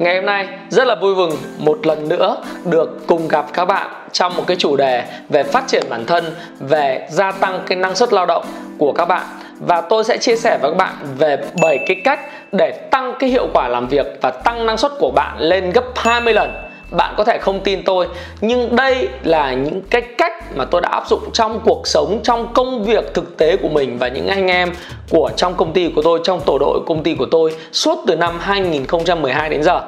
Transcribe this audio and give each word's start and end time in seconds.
Ngày 0.00 0.16
hôm 0.16 0.26
nay 0.26 0.48
rất 0.68 0.86
là 0.86 0.94
vui 0.94 1.14
mừng 1.14 1.30
một 1.58 1.86
lần 1.86 2.08
nữa 2.08 2.36
được 2.64 3.06
cùng 3.06 3.28
gặp 3.28 3.46
các 3.52 3.64
bạn 3.64 3.90
trong 4.12 4.36
một 4.36 4.44
cái 4.46 4.56
chủ 4.56 4.76
đề 4.76 5.04
về 5.28 5.42
phát 5.42 5.64
triển 5.66 5.82
bản 5.90 6.06
thân, 6.06 6.24
về 6.60 7.06
gia 7.10 7.32
tăng 7.32 7.60
cái 7.66 7.78
năng 7.78 7.94
suất 7.94 8.12
lao 8.12 8.26
động 8.26 8.44
của 8.78 8.92
các 8.92 9.04
bạn. 9.04 9.26
Và 9.60 9.80
tôi 9.80 10.04
sẽ 10.04 10.18
chia 10.18 10.36
sẻ 10.36 10.58
với 10.62 10.70
các 10.70 10.76
bạn 10.76 10.94
về 11.18 11.36
7 11.62 11.78
cái 11.86 12.00
cách 12.04 12.20
để 12.52 12.70
tăng 12.90 13.14
cái 13.18 13.30
hiệu 13.30 13.48
quả 13.52 13.68
làm 13.68 13.88
việc 13.88 14.06
và 14.20 14.30
tăng 14.30 14.66
năng 14.66 14.76
suất 14.76 14.92
của 14.98 15.10
bạn 15.10 15.36
lên 15.38 15.70
gấp 15.70 15.84
20 15.96 16.34
lần 16.34 16.69
bạn 16.90 17.14
có 17.16 17.24
thể 17.24 17.38
không 17.38 17.60
tin 17.60 17.84
tôi 17.84 18.06
nhưng 18.40 18.76
đây 18.76 19.08
là 19.22 19.54
những 19.54 19.82
cái 19.90 20.02
cách 20.18 20.56
mà 20.56 20.64
tôi 20.64 20.80
đã 20.80 20.88
áp 20.88 21.08
dụng 21.08 21.30
trong 21.32 21.60
cuộc 21.64 21.86
sống 21.86 22.20
trong 22.24 22.54
công 22.54 22.84
việc 22.84 23.14
thực 23.14 23.36
tế 23.36 23.56
của 23.56 23.68
mình 23.68 23.98
và 23.98 24.08
những 24.08 24.28
anh 24.28 24.46
em 24.46 24.72
của 25.10 25.30
trong 25.36 25.54
công 25.54 25.72
ty 25.72 25.90
của 25.96 26.02
tôi 26.02 26.20
trong 26.24 26.40
tổ 26.46 26.58
đội 26.58 26.80
công 26.86 27.02
ty 27.02 27.14
của 27.14 27.26
tôi 27.30 27.54
suốt 27.72 28.04
từ 28.06 28.16
năm 28.16 28.38
2012 28.40 29.48
đến 29.48 29.62
giờ. 29.62 29.80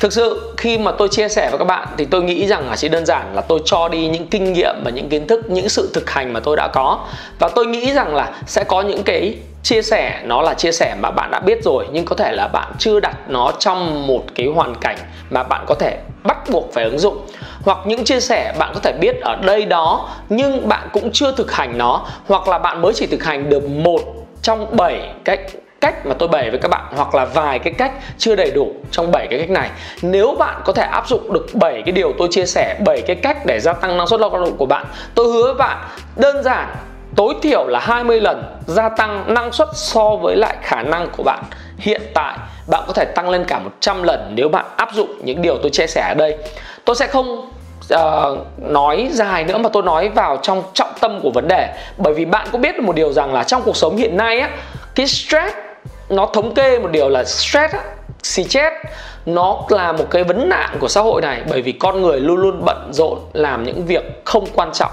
Thực 0.00 0.12
sự 0.12 0.54
khi 0.56 0.78
mà 0.78 0.92
tôi 0.92 1.08
chia 1.08 1.28
sẻ 1.28 1.48
với 1.50 1.58
các 1.58 1.64
bạn 1.64 1.88
thì 1.96 2.04
tôi 2.04 2.22
nghĩ 2.22 2.46
rằng 2.46 2.70
là 2.70 2.76
chỉ 2.76 2.88
đơn 2.88 3.06
giản 3.06 3.34
là 3.34 3.40
tôi 3.40 3.60
cho 3.64 3.88
đi 3.88 4.08
những 4.08 4.26
kinh 4.26 4.52
nghiệm 4.52 4.74
và 4.84 4.90
những 4.90 5.08
kiến 5.08 5.26
thức, 5.26 5.50
những 5.50 5.68
sự 5.68 5.90
thực 5.94 6.10
hành 6.10 6.32
mà 6.32 6.40
tôi 6.40 6.56
đã 6.56 6.68
có. 6.72 7.06
Và 7.38 7.48
tôi 7.48 7.66
nghĩ 7.66 7.92
rằng 7.92 8.14
là 8.14 8.32
sẽ 8.46 8.64
có 8.64 8.82
những 8.82 9.02
cái 9.02 9.34
chia 9.66 9.82
sẻ 9.82 10.20
nó 10.24 10.42
là 10.42 10.54
chia 10.54 10.72
sẻ 10.72 10.96
mà 11.00 11.10
bạn 11.10 11.30
đã 11.30 11.40
biết 11.40 11.64
rồi 11.64 11.86
nhưng 11.92 12.04
có 12.04 12.16
thể 12.16 12.32
là 12.32 12.48
bạn 12.48 12.72
chưa 12.78 13.00
đặt 13.00 13.30
nó 13.30 13.52
trong 13.58 14.06
một 14.06 14.22
cái 14.34 14.46
hoàn 14.46 14.74
cảnh 14.74 14.96
mà 15.30 15.42
bạn 15.42 15.64
có 15.66 15.74
thể 15.74 15.98
bắt 16.24 16.38
buộc 16.50 16.72
phải 16.72 16.84
ứng 16.84 16.98
dụng 16.98 17.26
hoặc 17.64 17.78
những 17.86 18.04
chia 18.04 18.20
sẻ 18.20 18.54
bạn 18.58 18.70
có 18.74 18.80
thể 18.80 18.92
biết 18.92 19.20
ở 19.20 19.36
đây 19.36 19.64
đó 19.64 20.08
nhưng 20.28 20.68
bạn 20.68 20.88
cũng 20.92 21.10
chưa 21.12 21.32
thực 21.32 21.52
hành 21.52 21.78
nó 21.78 22.06
hoặc 22.26 22.48
là 22.48 22.58
bạn 22.58 22.82
mới 22.82 22.92
chỉ 22.94 23.06
thực 23.06 23.24
hành 23.24 23.50
được 23.50 23.68
một 23.68 24.00
trong 24.42 24.76
7 24.76 25.10
cách 25.24 25.40
cách 25.80 26.06
mà 26.06 26.14
tôi 26.18 26.28
bày 26.28 26.50
với 26.50 26.58
các 26.58 26.68
bạn 26.68 26.84
hoặc 26.96 27.14
là 27.14 27.24
vài 27.24 27.58
cái 27.58 27.72
cách 27.72 27.92
chưa 28.18 28.36
đầy 28.36 28.50
đủ 28.50 28.72
trong 28.90 29.12
7 29.12 29.26
cái 29.30 29.38
cách 29.38 29.50
này. 29.50 29.70
Nếu 30.02 30.36
bạn 30.38 30.60
có 30.64 30.72
thể 30.72 30.82
áp 30.82 31.08
dụng 31.08 31.32
được 31.32 31.46
7 31.54 31.82
cái 31.86 31.92
điều 31.92 32.12
tôi 32.18 32.28
chia 32.30 32.46
sẻ, 32.46 32.76
7 32.84 33.02
cái 33.06 33.16
cách 33.16 33.46
để 33.46 33.60
gia 33.60 33.72
tăng 33.72 33.96
năng 33.96 34.06
suất 34.06 34.20
lao 34.20 34.30
động 34.30 34.56
của 34.56 34.66
bạn, 34.66 34.86
tôi 35.14 35.26
hứa 35.32 35.42
với 35.42 35.54
bạn 35.54 35.78
đơn 36.16 36.42
giản 36.42 36.76
tối 37.16 37.34
thiểu 37.42 37.66
là 37.66 37.80
20 37.80 38.20
lần 38.20 38.42
gia 38.66 38.88
tăng 38.88 39.34
năng 39.34 39.52
suất 39.52 39.68
so 39.74 40.16
với 40.16 40.36
lại 40.36 40.56
khả 40.62 40.82
năng 40.82 41.08
của 41.16 41.22
bạn. 41.22 41.44
Hiện 41.78 42.02
tại 42.14 42.38
bạn 42.68 42.82
có 42.86 42.92
thể 42.92 43.04
tăng 43.04 43.30
lên 43.30 43.44
cả 43.44 43.58
100 43.58 44.02
lần 44.02 44.32
nếu 44.34 44.48
bạn 44.48 44.64
áp 44.76 44.88
dụng 44.94 45.24
những 45.24 45.42
điều 45.42 45.58
tôi 45.62 45.70
chia 45.70 45.86
sẻ 45.86 46.00
ở 46.08 46.14
đây. 46.14 46.36
Tôi 46.84 46.96
sẽ 46.96 47.06
không 47.06 47.50
uh, 47.94 48.38
nói 48.58 49.08
dài 49.12 49.44
nữa 49.44 49.58
mà 49.58 49.68
tôi 49.72 49.82
nói 49.82 50.08
vào 50.08 50.38
trong 50.42 50.62
trọng 50.72 50.92
tâm 51.00 51.20
của 51.22 51.30
vấn 51.30 51.48
đề. 51.48 51.74
Bởi 51.96 52.14
vì 52.14 52.24
bạn 52.24 52.48
cũng 52.52 52.60
biết 52.60 52.78
một 52.78 52.96
điều 52.96 53.12
rằng 53.12 53.34
là 53.34 53.44
trong 53.44 53.62
cuộc 53.62 53.76
sống 53.76 53.96
hiện 53.96 54.16
nay 54.16 54.40
á 54.40 54.50
cái 54.94 55.06
stress 55.06 55.54
nó 56.08 56.26
thống 56.26 56.54
kê 56.54 56.78
một 56.78 56.90
điều 56.92 57.08
là 57.08 57.24
stress 57.24 57.74
á 57.74 57.80
chết 58.48 58.72
nó 59.26 59.64
là 59.68 59.92
một 59.92 60.04
cái 60.10 60.24
vấn 60.24 60.48
nạn 60.48 60.76
của 60.80 60.88
xã 60.88 61.00
hội 61.00 61.22
này. 61.22 61.42
Bởi 61.50 61.62
vì 61.62 61.72
con 61.72 62.02
người 62.02 62.20
luôn 62.20 62.36
luôn 62.36 62.64
bận 62.64 62.90
rộn 62.92 63.18
làm 63.32 63.64
những 63.64 63.86
việc 63.86 64.22
không 64.24 64.46
quan 64.54 64.72
trọng 64.72 64.90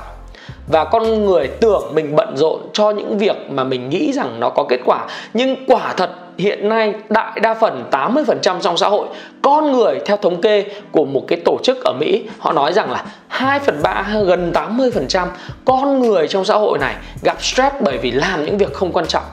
và 0.67 0.85
con 0.85 1.25
người 1.25 1.47
tưởng 1.47 1.83
mình 1.93 2.15
bận 2.15 2.37
rộn 2.37 2.61
cho 2.73 2.91
những 2.91 3.17
việc 3.17 3.35
mà 3.49 3.63
mình 3.63 3.89
nghĩ 3.89 4.13
rằng 4.13 4.39
nó 4.39 4.49
có 4.49 4.63
kết 4.69 4.79
quả. 4.85 5.05
Nhưng 5.33 5.55
quả 5.67 5.93
thật, 5.97 6.09
hiện 6.37 6.69
nay 6.69 6.93
đại 7.09 7.39
đa 7.39 7.53
phần 7.53 7.85
80% 7.91 8.59
trong 8.61 8.77
xã 8.77 8.89
hội, 8.89 9.07
con 9.41 9.71
người 9.71 9.99
theo 10.05 10.17
thống 10.17 10.41
kê 10.41 10.65
của 10.91 11.05
một 11.05 11.23
cái 11.27 11.39
tổ 11.45 11.57
chức 11.63 11.83
ở 11.83 11.93
Mỹ, 11.99 12.23
họ 12.39 12.53
nói 12.53 12.73
rằng 12.73 12.91
là 12.91 13.03
2 13.27 13.59
phần 13.59 13.79
3 13.83 14.05
gần 14.25 14.51
80% 14.51 15.27
con 15.65 15.99
người 15.99 16.27
trong 16.27 16.45
xã 16.45 16.55
hội 16.55 16.79
này 16.79 16.95
gặp 17.21 17.43
stress 17.43 17.75
bởi 17.81 17.97
vì 17.97 18.11
làm 18.11 18.45
những 18.45 18.57
việc 18.57 18.73
không 18.73 18.91
quan 18.91 19.05
trọng. 19.05 19.23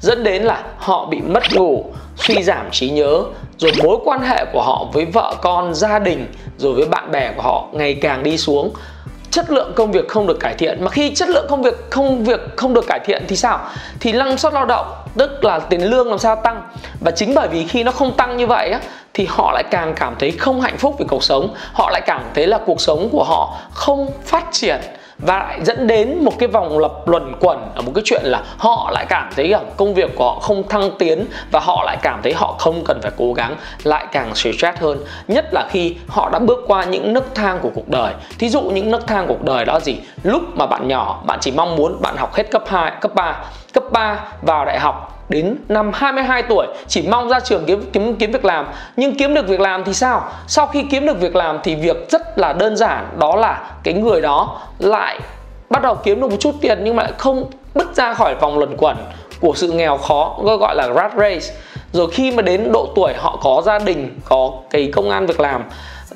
Dẫn 0.00 0.24
đến 0.24 0.42
là 0.42 0.62
họ 0.78 1.06
bị 1.06 1.20
mất 1.20 1.42
ngủ, 1.52 1.84
suy 2.16 2.42
giảm 2.42 2.70
trí 2.70 2.90
nhớ, 2.90 3.22
rồi 3.58 3.72
mối 3.82 3.96
quan 4.04 4.20
hệ 4.20 4.44
của 4.52 4.62
họ 4.62 4.86
với 4.92 5.04
vợ 5.04 5.34
con, 5.42 5.74
gia 5.74 5.98
đình, 5.98 6.26
rồi 6.58 6.74
với 6.74 6.86
bạn 6.86 7.10
bè 7.12 7.32
của 7.36 7.42
họ 7.42 7.66
ngày 7.72 7.94
càng 7.94 8.22
đi 8.22 8.38
xuống 8.38 8.70
chất 9.30 9.50
lượng 9.50 9.72
công 9.76 9.92
việc 9.92 10.08
không 10.08 10.26
được 10.26 10.40
cải 10.40 10.54
thiện. 10.54 10.84
Mà 10.84 10.90
khi 10.90 11.14
chất 11.14 11.28
lượng 11.28 11.46
công 11.48 11.62
việc 11.62 11.90
không 11.90 12.24
việc 12.24 12.40
không 12.56 12.74
được 12.74 12.86
cải 12.86 13.00
thiện 13.04 13.24
thì 13.28 13.36
sao? 13.36 13.60
Thì 14.00 14.12
năng 14.12 14.38
suất 14.38 14.52
lao 14.52 14.66
động, 14.66 14.86
tức 15.16 15.44
là 15.44 15.58
tiền 15.58 15.82
lương 15.82 16.08
làm 16.08 16.18
sao 16.18 16.36
tăng? 16.36 16.62
Và 17.00 17.10
chính 17.10 17.34
bởi 17.34 17.48
vì 17.48 17.66
khi 17.66 17.84
nó 17.84 17.92
không 17.92 18.16
tăng 18.16 18.36
như 18.36 18.46
vậy 18.46 18.70
á, 18.70 18.80
thì 19.14 19.26
họ 19.30 19.52
lại 19.52 19.64
càng 19.70 19.94
cảm 19.96 20.14
thấy 20.18 20.30
không 20.30 20.60
hạnh 20.60 20.78
phúc 20.78 20.96
về 20.98 21.06
cuộc 21.08 21.24
sống. 21.24 21.54
Họ 21.72 21.90
lại 21.90 22.02
cảm 22.06 22.22
thấy 22.34 22.46
là 22.46 22.58
cuộc 22.66 22.80
sống 22.80 23.08
của 23.12 23.24
họ 23.24 23.56
không 23.70 24.10
phát 24.24 24.44
triển 24.52 24.80
và 25.26 25.38
lại 25.38 25.60
dẫn 25.64 25.86
đến 25.86 26.24
một 26.24 26.32
cái 26.38 26.48
vòng 26.48 26.78
lập 26.78 26.92
luẩn 27.06 27.32
quẩn 27.40 27.58
ở 27.74 27.82
một 27.82 27.92
cái 27.94 28.02
chuyện 28.04 28.22
là 28.24 28.42
họ 28.58 28.90
lại 28.92 29.06
cảm 29.08 29.30
thấy 29.36 29.48
rằng 29.48 29.70
công 29.76 29.94
việc 29.94 30.10
của 30.16 30.24
họ 30.24 30.40
không 30.40 30.68
thăng 30.68 30.90
tiến 30.98 31.24
và 31.50 31.60
họ 31.60 31.82
lại 31.86 31.96
cảm 32.02 32.20
thấy 32.22 32.32
họ 32.32 32.54
không 32.58 32.84
cần 32.84 32.98
phải 33.02 33.12
cố 33.16 33.32
gắng, 33.32 33.56
lại 33.84 34.06
càng 34.12 34.34
stress 34.34 34.78
hơn. 34.80 34.98
Nhất 35.28 35.44
là 35.52 35.68
khi 35.70 35.96
họ 36.08 36.30
đã 36.32 36.38
bước 36.38 36.64
qua 36.66 36.84
những 36.84 37.12
nấc 37.12 37.34
thang 37.34 37.58
của 37.62 37.70
cuộc 37.74 37.88
đời. 37.88 38.14
Thí 38.38 38.48
dụ 38.48 38.60
những 38.60 38.90
nấc 38.90 39.06
thang 39.06 39.24
cuộc 39.28 39.42
đời 39.44 39.64
đó 39.64 39.80
gì? 39.80 39.96
Lúc 40.22 40.42
mà 40.54 40.66
bạn 40.66 40.88
nhỏ, 40.88 41.22
bạn 41.26 41.38
chỉ 41.40 41.50
mong 41.50 41.76
muốn 41.76 42.00
bạn 42.00 42.16
học 42.16 42.34
hết 42.34 42.50
cấp 42.50 42.64
2 42.66 42.92
cấp 43.00 43.14
3 43.14 43.44
cấp 43.72 43.84
3 43.92 44.20
vào 44.42 44.64
đại 44.64 44.78
học 44.78 45.19
đến 45.30 45.56
năm 45.68 45.90
22 45.94 46.42
tuổi, 46.42 46.66
chỉ 46.88 47.02
mong 47.08 47.28
ra 47.28 47.40
trường 47.40 47.64
kiếm 47.66 47.84
kiếm 47.92 48.16
kiếm 48.16 48.32
việc 48.32 48.44
làm. 48.44 48.66
Nhưng 48.96 49.14
kiếm 49.14 49.34
được 49.34 49.48
việc 49.48 49.60
làm 49.60 49.84
thì 49.84 49.94
sao? 49.94 50.28
Sau 50.46 50.66
khi 50.66 50.82
kiếm 50.90 51.06
được 51.06 51.20
việc 51.20 51.36
làm 51.36 51.58
thì 51.62 51.74
việc 51.74 52.10
rất 52.10 52.38
là 52.38 52.52
đơn 52.52 52.76
giản, 52.76 53.08
đó 53.18 53.36
là 53.36 53.70
cái 53.82 53.94
người 53.94 54.20
đó 54.20 54.60
lại 54.78 55.20
bắt 55.70 55.82
đầu 55.82 55.94
kiếm 55.94 56.20
được 56.20 56.30
một 56.30 56.36
chút 56.40 56.54
tiền 56.60 56.78
nhưng 56.82 56.96
mà 56.96 57.02
lại 57.02 57.12
không 57.18 57.44
bứt 57.74 57.96
ra 57.96 58.14
khỏi 58.14 58.34
vòng 58.34 58.58
luẩn 58.58 58.76
quẩn 58.76 58.96
của 59.40 59.52
sự 59.56 59.72
nghèo 59.72 59.96
khó 59.96 60.36
gọi 60.60 60.76
là 60.76 60.88
rat 60.94 61.12
race. 61.16 61.54
Rồi 61.92 62.10
khi 62.10 62.32
mà 62.32 62.42
đến 62.42 62.72
độ 62.72 62.88
tuổi 62.94 63.12
họ 63.18 63.38
có 63.42 63.62
gia 63.64 63.78
đình, 63.78 64.20
có 64.24 64.52
cái 64.70 64.90
công 64.92 65.10
an 65.10 65.26
việc 65.26 65.40
làm 65.40 65.64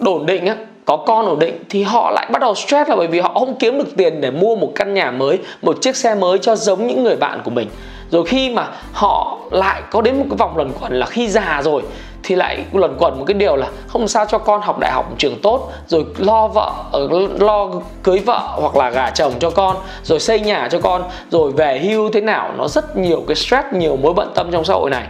ổn 0.01 0.27
định 0.27 0.47
á, 0.47 0.57
có 0.85 0.97
con 0.97 1.27
ổn 1.27 1.39
định 1.39 1.65
thì 1.71 1.83
họ 1.83 2.11
lại 2.11 2.29
bắt 2.33 2.43
đầu 2.43 2.55
stress 2.55 2.91
là 2.91 2.97
bởi 2.97 3.07
vì 3.07 3.21
họ 3.21 3.35
không 3.35 3.57
kiếm 3.59 3.79
được 3.79 3.97
tiền 3.97 4.21
để 4.21 4.31
mua 4.31 4.57
một 4.57 4.73
căn 4.75 4.95
nhà 4.95 5.11
mới, 5.11 5.39
một 5.63 5.77
chiếc 5.81 5.97
xe 5.97 6.15
mới 6.15 6.39
cho 6.39 6.57
giống 6.57 6.87
những 6.87 7.05
người 7.05 7.17
bạn 7.17 7.41
của 7.45 7.51
mình 7.51 7.69
rồi 8.11 8.25
khi 8.25 8.51
mà 8.51 8.69
họ 8.93 9.39
lại 9.51 9.83
có 9.91 10.01
đến 10.01 10.19
một 10.19 10.25
cái 10.31 10.37
vòng 10.37 10.57
luẩn 10.57 10.73
quẩn 10.81 10.93
là 10.93 11.07
khi 11.07 11.29
già 11.29 11.61
rồi, 11.65 11.83
thì 12.23 12.35
lại 12.35 12.65
luẩn 12.73 12.97
quẩn 12.99 13.19
một 13.19 13.25
cái 13.27 13.35
điều 13.35 13.57
là 13.57 13.69
không 13.87 14.09
sao 14.09 14.27
cho 14.27 14.39
con 14.39 14.61
học 14.63 14.79
đại 14.81 14.93
học 14.93 15.13
trường 15.19 15.41
tốt, 15.43 15.73
rồi 15.87 16.07
lo 16.19 16.49
vợ 16.49 16.73
ờ, 16.93 17.09
lo 17.39 17.69
cưới 18.03 18.19
vợ 18.19 18.41
hoặc 18.57 18.77
là 18.77 18.91
gả 18.91 19.11
chồng 19.11 19.33
cho 19.41 19.51
con, 19.51 19.77
rồi 20.03 20.21
xây 20.21 20.41
nhà 20.41 20.69
cho 20.71 20.81
con, 20.81 21.03
rồi 21.31 21.53
về 21.53 21.79
hưu 21.79 22.11
thế 22.13 22.21
nào. 22.21 22.51
Nó 22.59 22.69
rất 22.69 22.97
nhiều 22.97 23.25
cái 23.29 23.35
stress, 23.35 23.67
nhiều 23.73 23.97
mối 23.97 24.15
bận 24.15 24.33
tâm 24.35 24.51
trong 24.53 24.65
xã 24.65 24.75
hội 24.75 24.91
này 24.91 25.07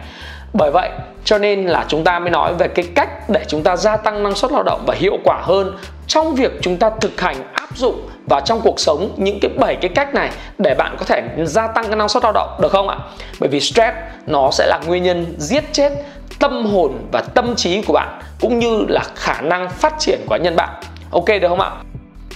bởi 0.55 0.71
vậy, 0.71 0.91
cho 1.25 1.39
nên 1.39 1.65
là 1.65 1.85
chúng 1.89 2.05
ta 2.05 2.19
mới 2.19 2.31
nói 2.31 2.55
về 2.55 2.69
cái 2.69 2.85
cách 2.95 3.31
để 3.31 3.45
chúng 3.49 3.63
ta 3.63 3.77
gia 3.77 3.97
tăng 3.97 4.23
năng 4.23 4.35
suất 4.35 4.53
lao 4.53 4.63
động 4.63 4.85
và 4.87 4.95
hiệu 4.95 5.19
quả 5.25 5.41
hơn 5.43 5.77
trong 6.07 6.35
việc 6.35 6.53
chúng 6.61 6.77
ta 6.77 6.91
thực 7.01 7.21
hành, 7.21 7.37
áp 7.53 7.77
dụng 7.77 8.09
vào 8.27 8.41
trong 8.41 8.61
cuộc 8.61 8.81
sống 8.81 9.15
những 9.17 9.39
cái 9.43 9.51
bảy 9.59 9.77
cái 9.77 9.91
cách 9.95 10.15
này 10.15 10.31
để 10.59 10.75
bạn 10.75 10.97
có 10.99 11.05
thể 11.05 11.23
gia 11.45 11.67
tăng 11.67 11.87
cái 11.87 11.97
năng 11.97 12.09
suất 12.09 12.23
lao 12.23 12.33
động, 12.33 12.59
được 12.63 12.73
không 12.73 12.89
ạ? 12.89 12.99
Bởi 13.41 13.49
vì 13.49 13.61
stress 13.61 13.97
nó 14.27 14.51
sẽ 14.53 14.67
là 14.67 14.81
nguyên 14.87 15.03
nhân 15.03 15.35
giết 15.39 15.65
chết 15.73 15.93
tâm 16.39 16.67
hồn 16.67 16.93
và 17.13 17.23
tâm 17.35 17.55
trí 17.57 17.83
của 17.83 17.93
bạn, 17.93 18.21
cũng 18.41 18.59
như 18.59 18.85
là 18.89 19.03
khả 19.15 19.41
năng 19.41 19.71
phát 19.71 19.95
triển 19.99 20.21
của 20.27 20.37
nhân 20.37 20.57
bạn. 20.57 20.71
Ok, 21.11 21.27
được 21.27 21.49
không 21.49 21.61
ạ? 21.61 21.71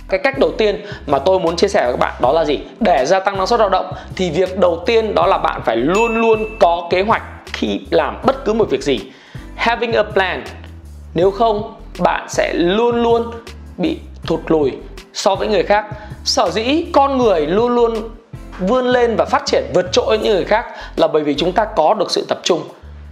Cái 0.08 0.20
cách 0.24 0.38
đầu 0.38 0.52
tiên 0.58 0.80
mà 1.06 1.18
tôi 1.18 1.40
muốn 1.40 1.56
chia 1.56 1.68
sẻ 1.68 1.82
với 1.84 1.92
các 1.92 1.98
bạn 2.00 2.14
đó 2.20 2.32
là 2.32 2.44
gì? 2.44 2.58
Để 2.80 3.04
gia 3.06 3.20
tăng 3.20 3.36
năng 3.36 3.46
suất 3.46 3.60
lao 3.60 3.68
động 3.68 3.92
thì 4.16 4.30
việc 4.30 4.58
đầu 4.58 4.82
tiên 4.86 5.14
đó 5.14 5.26
là 5.26 5.38
bạn 5.38 5.60
phải 5.64 5.76
luôn 5.76 6.16
luôn 6.20 6.56
có 6.58 6.88
kế 6.90 7.02
hoạch 7.02 7.22
khi 7.52 7.80
làm 7.90 8.16
bất 8.24 8.44
cứ 8.44 8.52
một 8.52 8.70
việc 8.70 8.82
gì. 8.82 9.00
Having 9.56 9.92
a 9.92 10.02
plan. 10.02 10.44
Nếu 11.14 11.30
không, 11.30 11.74
bạn 11.98 12.26
sẽ 12.28 12.52
luôn 12.54 13.02
luôn 13.02 13.30
bị 13.78 13.98
thụt 14.26 14.40
lùi 14.46 14.72
so 15.12 15.34
với 15.34 15.48
người 15.48 15.62
khác. 15.62 15.86
Sở 16.24 16.50
dĩ 16.50 16.84
con 16.92 17.18
người 17.18 17.46
luôn 17.46 17.74
luôn 17.74 17.94
vươn 18.58 18.86
lên 18.86 19.16
và 19.16 19.24
phát 19.24 19.42
triển 19.46 19.64
vượt 19.74 19.92
trội 19.92 20.18
như 20.18 20.34
người 20.34 20.44
khác 20.44 20.66
là 20.96 21.08
bởi 21.08 21.22
vì 21.22 21.34
chúng 21.34 21.52
ta 21.52 21.64
có 21.64 21.94
được 21.94 22.10
sự 22.10 22.24
tập 22.28 22.40
trung. 22.42 22.62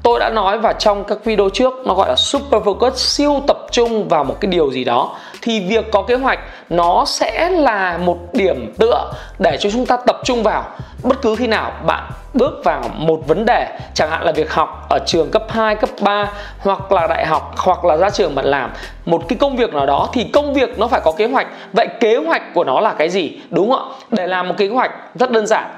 Tôi 0.03 0.21
đã 0.21 0.31
nói 0.31 0.59
vào 0.59 0.73
trong 0.73 1.05
các 1.05 1.25
video 1.25 1.49
trước, 1.49 1.75
nó 1.85 1.95
gọi 1.95 2.09
là 2.09 2.17
super 2.17 2.63
focus, 2.63 2.91
siêu 2.95 3.43
tập 3.47 3.59
trung 3.71 4.09
vào 4.09 4.25
một 4.25 4.37
cái 4.41 4.51
điều 4.51 4.73
gì 4.73 4.85
đó 4.85 5.17
thì 5.47 5.61
việc 5.61 5.91
có 5.93 6.03
kế 6.03 6.15
hoạch 6.15 6.39
nó 6.71 7.05
sẽ 7.07 7.51
là 7.51 7.99
một 7.99 8.19
điểm 8.33 8.75
tựa 8.79 9.13
để 9.39 9.57
cho 9.61 9.71
chúng 9.71 9.87
ta 9.87 9.97
tập 10.07 10.21
trung 10.25 10.43
vào. 10.43 10.65
Bất 11.03 11.23
cứ 11.23 11.37
khi 11.37 11.47
nào 11.47 11.73
bạn 11.87 12.05
bước 12.35 12.61
vào 12.65 12.83
một 12.95 13.21
vấn 13.27 13.45
đề 13.47 13.79
chẳng 13.95 14.11
hạn 14.11 14.23
là 14.23 14.33
việc 14.33 14.53
học 14.53 14.87
ở 14.91 14.99
trường 15.07 15.31
cấp 15.31 15.45
2, 15.49 15.77
cấp 15.77 15.91
3 16.01 16.31
hoặc 16.59 16.93
là 16.93 17.07
đại 17.07 17.27
học 17.27 17.55
hoặc 17.57 17.85
là 17.85 17.97
ra 17.97 18.11
trường 18.11 18.35
bạn 18.35 18.45
làm 18.45 18.71
một 19.05 19.23
cái 19.29 19.39
công 19.41 19.57
việc 19.57 19.75
nào 19.75 19.87
đó 19.87 20.09
thì 20.13 20.25
công 20.33 20.55
việc 20.55 20.79
nó 20.79 20.87
phải 20.87 21.01
có 21.05 21.13
kế 21.13 21.27
hoạch. 21.27 21.47
Vậy 21.73 21.89
kế 22.01 22.17
hoạch 22.17 22.55
của 22.55 22.65
nó 22.65 22.81
là 22.81 22.95
cái 22.99 23.09
gì? 23.09 23.41
Đúng 23.51 23.71
không 23.71 23.93
ạ? 23.93 23.97
Để 24.11 24.27
làm 24.27 24.49
một 24.49 24.55
kế 24.59 24.69
hoạch 24.69 24.91
rất 25.15 25.31
đơn 25.31 25.47
giản. 25.47 25.71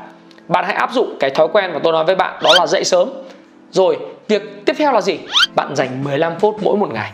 Bạn 0.49 0.65
hãy 0.65 0.75
áp 0.75 0.93
dụng 0.93 1.17
cái 1.21 1.31
thói 1.31 1.49
quen 1.53 1.73
mà 1.73 1.79
tôi 1.85 1.93
nói 1.93 2.05
với 2.05 2.15
bạn 2.15 2.35
đó 2.43 2.51
là 2.59 2.67
dậy 2.67 2.85
sớm. 2.85 3.09
Rồi 3.71 3.99
việc 4.29 4.67
tiếp 4.67 4.77
theo 4.79 4.93
là 4.93 5.01
gì? 5.01 5.19
Bạn 5.55 5.77
dành 5.77 6.05
15 6.05 6.39
phút 6.39 6.57
mỗi 6.63 6.77
một 6.77 6.89
ngày. 6.93 7.13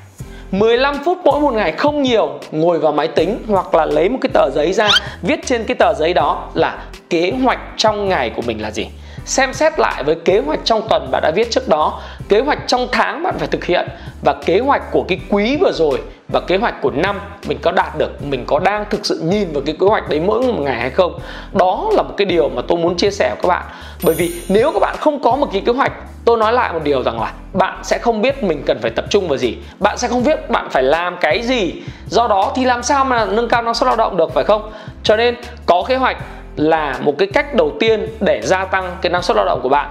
15 0.58 0.98
phút 1.04 1.18
mỗi 1.24 1.40
một 1.40 1.54
ngày 1.54 1.72
không 1.72 2.02
nhiều, 2.02 2.38
ngồi 2.52 2.78
vào 2.78 2.92
máy 2.92 3.08
tính 3.08 3.38
hoặc 3.48 3.74
là 3.74 3.86
lấy 3.86 4.08
một 4.08 4.18
cái 4.20 4.30
tờ 4.34 4.50
giấy 4.50 4.72
ra, 4.72 4.88
viết 5.22 5.46
trên 5.46 5.64
cái 5.64 5.74
tờ 5.74 5.94
giấy 5.94 6.14
đó 6.14 6.48
là 6.54 6.78
kế 7.10 7.32
hoạch 7.42 7.58
trong 7.76 8.08
ngày 8.08 8.30
của 8.30 8.42
mình 8.46 8.62
là 8.62 8.70
gì. 8.70 8.86
Xem 9.24 9.54
xét 9.54 9.78
lại 9.78 10.04
với 10.04 10.14
kế 10.14 10.38
hoạch 10.38 10.60
trong 10.64 10.82
tuần 10.88 11.08
bạn 11.10 11.22
đã 11.22 11.32
viết 11.34 11.50
trước 11.50 11.68
đó 11.68 12.00
kế 12.28 12.40
hoạch 12.40 12.58
trong 12.66 12.88
tháng 12.92 13.22
bạn 13.22 13.34
phải 13.38 13.48
thực 13.48 13.64
hiện 13.64 13.88
và 14.24 14.34
kế 14.46 14.58
hoạch 14.58 14.82
của 14.92 15.04
cái 15.08 15.20
quý 15.30 15.56
vừa 15.60 15.72
rồi 15.72 16.00
và 16.28 16.40
kế 16.40 16.56
hoạch 16.56 16.74
của 16.82 16.90
năm 16.90 17.20
mình 17.48 17.58
có 17.62 17.72
đạt 17.72 17.98
được, 17.98 18.24
mình 18.24 18.44
có 18.46 18.58
đang 18.58 18.84
thực 18.90 19.06
sự 19.06 19.20
nhìn 19.24 19.52
vào 19.52 19.62
cái 19.66 19.76
kế 19.80 19.86
hoạch 19.86 20.08
đấy 20.08 20.20
mỗi 20.20 20.42
một 20.42 20.60
ngày 20.60 20.80
hay 20.80 20.90
không? 20.90 21.18
Đó 21.52 21.90
là 21.92 22.02
một 22.02 22.14
cái 22.16 22.24
điều 22.24 22.48
mà 22.48 22.62
tôi 22.68 22.78
muốn 22.78 22.96
chia 22.96 23.10
sẻ 23.10 23.28
với 23.28 23.38
các 23.42 23.48
bạn. 23.48 23.62
Bởi 24.04 24.14
vì 24.14 24.32
nếu 24.48 24.72
các 24.72 24.80
bạn 24.80 24.96
không 25.00 25.22
có 25.22 25.36
một 25.36 25.48
cái 25.52 25.62
kế 25.66 25.72
hoạch, 25.72 25.92
tôi 26.24 26.36
nói 26.36 26.52
lại 26.52 26.72
một 26.72 26.80
điều 26.82 27.02
rằng 27.02 27.20
là 27.20 27.32
bạn 27.52 27.78
sẽ 27.82 27.98
không 27.98 28.22
biết 28.22 28.42
mình 28.42 28.62
cần 28.66 28.78
phải 28.82 28.90
tập 28.90 29.04
trung 29.10 29.28
vào 29.28 29.38
gì. 29.38 29.56
Bạn 29.80 29.98
sẽ 29.98 30.08
không 30.08 30.24
biết 30.24 30.50
bạn 30.50 30.68
phải 30.70 30.82
làm 30.82 31.16
cái 31.20 31.42
gì. 31.42 31.72
Do 32.06 32.28
đó 32.28 32.52
thì 32.56 32.64
làm 32.64 32.82
sao 32.82 33.04
mà 33.04 33.24
nâng 33.24 33.48
cao 33.48 33.62
năng 33.62 33.74
suất 33.74 33.86
lao 33.86 33.96
động 33.96 34.16
được, 34.16 34.34
phải 34.34 34.44
không? 34.44 34.72
Cho 35.02 35.16
nên 35.16 35.36
có 35.66 35.84
kế 35.88 35.96
hoạch 35.96 36.16
là 36.56 36.98
một 37.00 37.14
cái 37.18 37.28
cách 37.32 37.54
đầu 37.54 37.72
tiên 37.80 38.06
để 38.20 38.40
gia 38.44 38.64
tăng 38.64 38.96
cái 39.02 39.12
năng 39.12 39.22
suất 39.22 39.36
lao 39.36 39.46
động 39.46 39.60
của 39.62 39.68
bạn 39.68 39.90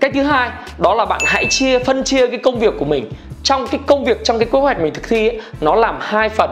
cách 0.00 0.10
thứ 0.14 0.22
hai 0.22 0.50
đó 0.78 0.94
là 0.94 1.04
bạn 1.04 1.20
hãy 1.24 1.46
chia 1.46 1.78
phân 1.78 2.04
chia 2.04 2.26
cái 2.26 2.38
công 2.38 2.58
việc 2.58 2.74
của 2.78 2.84
mình. 2.84 3.10
Trong 3.42 3.66
cái 3.66 3.80
công 3.86 4.04
việc 4.04 4.24
trong 4.24 4.38
cái 4.38 4.48
kế 4.52 4.58
hoạch 4.58 4.80
mình 4.80 4.94
thực 4.94 5.08
thi 5.08 5.28
ấy, 5.28 5.40
nó 5.60 5.74
làm 5.74 5.98
hai 6.00 6.28
phần. 6.28 6.50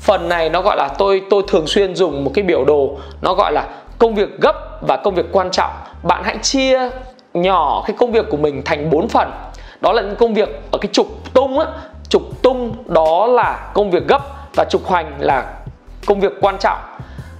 Phần 0.00 0.28
này 0.28 0.48
nó 0.50 0.62
gọi 0.62 0.76
là 0.76 0.88
tôi 0.98 1.22
tôi 1.30 1.42
thường 1.48 1.66
xuyên 1.66 1.94
dùng 1.94 2.24
một 2.24 2.30
cái 2.34 2.44
biểu 2.44 2.64
đồ 2.64 2.98
nó 3.22 3.34
gọi 3.34 3.52
là 3.52 3.64
công 3.98 4.14
việc 4.14 4.40
gấp 4.40 4.78
và 4.88 4.96
công 4.96 5.14
việc 5.14 5.26
quan 5.32 5.50
trọng. 5.50 5.70
Bạn 6.02 6.22
hãy 6.24 6.38
chia 6.42 6.80
nhỏ 7.34 7.82
cái 7.86 7.96
công 7.98 8.12
việc 8.12 8.26
của 8.30 8.36
mình 8.36 8.62
thành 8.64 8.90
bốn 8.90 9.08
phần. 9.08 9.30
Đó 9.80 9.92
là 9.92 10.02
những 10.02 10.16
công 10.16 10.34
việc 10.34 10.48
ở 10.72 10.78
cái 10.78 10.88
trục 10.92 11.34
tung 11.34 11.58
á. 11.58 11.66
Trục 12.08 12.42
tung 12.42 12.74
đó 12.86 13.26
là 13.26 13.70
công 13.74 13.90
việc 13.90 14.08
gấp 14.08 14.22
và 14.54 14.64
trục 14.70 14.86
hoành 14.86 15.12
là 15.18 15.44
công 16.06 16.20
việc 16.20 16.32
quan 16.40 16.58
trọng. 16.58 16.78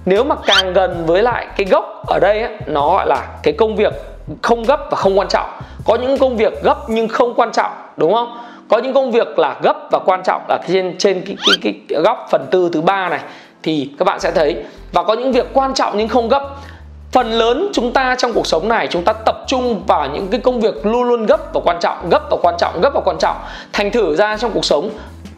Nếu 0.05 0.23
mà 0.23 0.35
càng 0.45 0.73
gần 0.73 1.05
với 1.05 1.23
lại 1.23 1.47
cái 1.57 1.67
gốc 1.67 2.03
ở 2.07 2.19
đây 2.19 2.41
ấy, 2.41 2.57
nó 2.65 2.89
gọi 2.89 3.07
là 3.07 3.27
cái 3.43 3.53
công 3.53 3.75
việc 3.75 3.93
không 4.41 4.63
gấp 4.63 4.79
và 4.91 4.97
không 4.97 5.19
quan 5.19 5.27
trọng. 5.27 5.49
Có 5.85 5.95
những 5.95 6.17
công 6.17 6.37
việc 6.37 6.63
gấp 6.63 6.77
nhưng 6.89 7.07
không 7.07 7.33
quan 7.35 7.51
trọng 7.51 7.71
đúng 7.97 8.13
không? 8.13 8.37
Có 8.69 8.77
những 8.77 8.93
công 8.93 9.11
việc 9.11 9.39
là 9.39 9.55
gấp 9.63 9.75
và 9.91 9.99
quan 10.05 10.21
trọng 10.23 10.41
là 10.49 10.59
trên 10.67 10.97
trên 10.97 11.21
cái, 11.25 11.35
cái, 11.45 11.55
cái, 11.61 11.81
cái 11.89 12.01
góc 12.01 12.27
phần 12.31 12.45
tư 12.51 12.69
thứ 12.73 12.81
ba 12.81 13.09
này. 13.09 13.19
Thì 13.63 13.89
các 13.99 14.05
bạn 14.05 14.19
sẽ 14.19 14.31
thấy. 14.31 14.63
Và 14.93 15.03
có 15.03 15.13
những 15.13 15.31
việc 15.31 15.47
quan 15.53 15.73
trọng 15.73 15.97
nhưng 15.97 16.07
không 16.07 16.29
gấp. 16.29 16.49
Phần 17.11 17.31
lớn 17.31 17.69
chúng 17.73 17.93
ta 17.93 18.15
trong 18.17 18.33
cuộc 18.33 18.47
sống 18.47 18.69
này 18.69 18.87
chúng 18.87 19.03
ta 19.03 19.13
tập 19.13 19.35
trung 19.47 19.83
vào 19.87 20.09
những 20.13 20.27
cái 20.27 20.39
công 20.39 20.61
việc 20.61 20.85
luôn 20.85 21.03
luôn 21.03 21.25
gấp 21.25 21.53
và 21.53 21.61
quan 21.63 21.77
trọng 21.79 22.09
gấp 22.09 22.23
và 22.31 22.37
quan 22.41 22.55
trọng 22.57 22.81
gấp 22.81 22.89
và 22.93 23.01
quan 23.05 23.17
trọng. 23.19 23.35
Thành 23.73 23.91
thử 23.91 24.15
ra 24.15 24.37
trong 24.37 24.51
cuộc 24.51 24.65
sống 24.65 24.89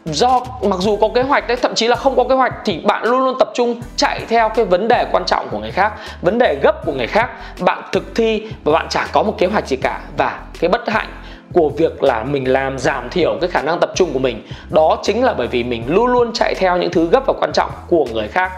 do, 0.04 0.40
mặc 0.62 0.80
dù 0.80 0.96
có 0.96 1.08
kế 1.14 1.22
hoạch 1.22 1.48
đấy, 1.48 1.56
thậm 1.62 1.74
chí 1.74 1.88
là 1.88 1.96
không 1.96 2.16
có 2.16 2.24
kế 2.24 2.34
hoạch, 2.34 2.52
thì 2.64 2.78
bạn 2.78 3.04
luôn 3.04 3.24
luôn 3.24 3.36
tập 3.38 3.50
trung 3.54 3.80
chạy 3.96 4.20
theo 4.28 4.48
cái 4.48 4.64
vấn 4.64 4.88
đề 4.88 5.06
quan 5.12 5.24
trọng 5.24 5.48
của 5.50 5.58
người 5.58 5.70
khác, 5.70 5.92
vấn 6.22 6.38
đề 6.38 6.58
gấp 6.62 6.86
của 6.86 6.92
người 6.92 7.06
khác. 7.06 7.30
Bạn 7.60 7.82
thực 7.92 8.14
thi 8.14 8.42
và 8.64 8.72
bạn 8.72 8.86
chẳng 8.90 9.08
có 9.12 9.22
một 9.22 9.34
kế 9.38 9.46
hoạch 9.46 9.68
gì 9.68 9.76
cả. 9.76 10.00
Và 10.16 10.40
cái 10.60 10.68
bất 10.68 10.88
hạnh 10.88 11.08
của 11.52 11.68
việc 11.68 12.02
là 12.02 12.24
mình 12.24 12.52
làm 12.52 12.78
giảm 12.78 13.10
thiểu 13.10 13.38
cái 13.40 13.50
khả 13.50 13.62
năng 13.62 13.80
tập 13.80 13.92
trung 13.94 14.12
của 14.12 14.18
mình, 14.18 14.42
đó 14.70 14.98
chính 15.02 15.24
là 15.24 15.34
bởi 15.34 15.46
vì 15.46 15.64
mình 15.64 15.84
luôn 15.86 16.06
luôn 16.06 16.32
chạy 16.32 16.54
theo 16.54 16.76
những 16.76 16.90
thứ 16.90 17.08
gấp 17.08 17.22
và 17.26 17.34
quan 17.40 17.52
trọng 17.52 17.70
của 17.88 18.04
người 18.12 18.28
khác 18.28 18.52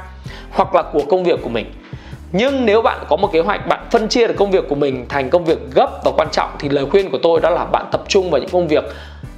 hoặc 0.51 0.75
là 0.75 0.83
của 0.83 1.03
công 1.11 1.25
việc 1.25 1.41
của 1.43 1.49
mình. 1.49 1.73
Nhưng 2.33 2.67
nếu 2.67 2.83
bạn 2.83 2.99
có 3.09 3.17
một 3.17 3.33
kế 3.33 3.41
hoạch, 3.41 3.67
bạn 3.67 3.87
phân 3.91 4.09
chia 4.09 4.27
được 4.27 4.35
công 4.39 4.51
việc 4.51 4.69
của 4.69 4.75
mình 4.75 5.07
thành 5.09 5.31
công 5.31 5.45
việc 5.45 5.59
gấp 5.75 5.89
và 6.05 6.11
quan 6.17 6.29
trọng, 6.33 6.51
thì 6.59 6.69
lời 6.69 6.87
khuyên 6.91 7.11
của 7.11 7.19
tôi 7.23 7.41
đó 7.41 7.51
là 7.51 7.65
bạn 7.65 7.87
tập 7.93 8.03
trung 8.09 8.31
vào 8.31 8.41
những 8.41 8.51
công 8.51 8.69
việc 8.69 8.85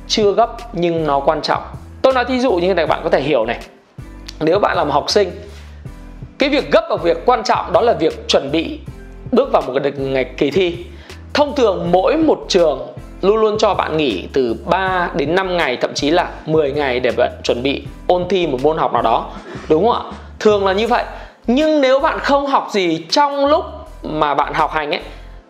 chưa 0.09 0.33
gấp 0.33 0.57
nhưng 0.73 1.07
nó 1.07 1.21
quan 1.21 1.43
trọng 1.43 1.63
tôi 2.05 2.13
nói 2.13 2.25
thí 2.25 2.41
dụ 2.41 2.53
như 2.53 2.69
thế 2.69 2.75
này, 2.75 2.87
bạn 2.87 3.01
có 3.05 3.11
thể 3.11 3.21
hiểu 3.21 3.45
này. 3.45 3.59
Nếu 4.41 4.59
bạn 4.59 4.77
làm 4.77 4.91
học 4.91 5.11
sinh, 5.11 5.31
cái 6.39 6.49
việc 6.49 6.71
gấp 6.73 6.87
và 6.91 6.97
việc 6.97 7.27
quan 7.27 7.43
trọng 7.45 7.73
đó 7.73 7.81
là 7.81 7.93
việc 7.93 8.29
chuẩn 8.29 8.53
bị 8.53 8.79
bước 9.33 9.49
vào 9.53 9.63
một 9.67 9.73
cái 9.83 9.93
ngày 9.97 10.25
kỳ 10.25 10.51
thi. 10.51 10.77
Thông 11.35 11.55
thường 11.55 11.89
mỗi 11.93 12.17
một 12.17 12.45
trường 12.49 12.87
luôn 13.23 13.37
luôn 13.37 13.59
cho 13.59 13.75
bạn 13.75 13.97
nghỉ 13.97 14.29
từ 14.33 14.57
3 14.65 15.11
đến 15.15 15.35
5 15.35 15.57
ngày, 15.57 15.77
thậm 15.77 15.95
chí 15.95 16.11
là 16.11 16.31
10 16.47 16.73
ngày 16.73 17.01
để 17.01 17.13
bạn 17.17 17.33
chuẩn 17.45 17.63
bị 17.63 17.83
ôn 18.07 18.29
thi 18.29 18.47
một 18.47 18.59
môn 18.63 18.79
học 18.79 18.93
nào 18.93 19.03
đó. 19.03 19.31
Đúng 19.69 19.89
không 19.89 19.97
ạ? 19.97 20.13
Thường 20.41 20.67
là 20.67 20.73
như 20.73 20.87
vậy. 20.87 21.05
Nhưng 21.47 21.81
nếu 21.81 22.01
bạn 22.01 22.19
không 22.19 22.47
học 22.47 22.69
gì 22.71 23.07
trong 23.11 23.47
lúc 23.47 23.65
mà 24.03 24.35
bạn 24.35 24.55
học 24.55 24.71
hành 24.73 24.91
ấy 24.91 25.01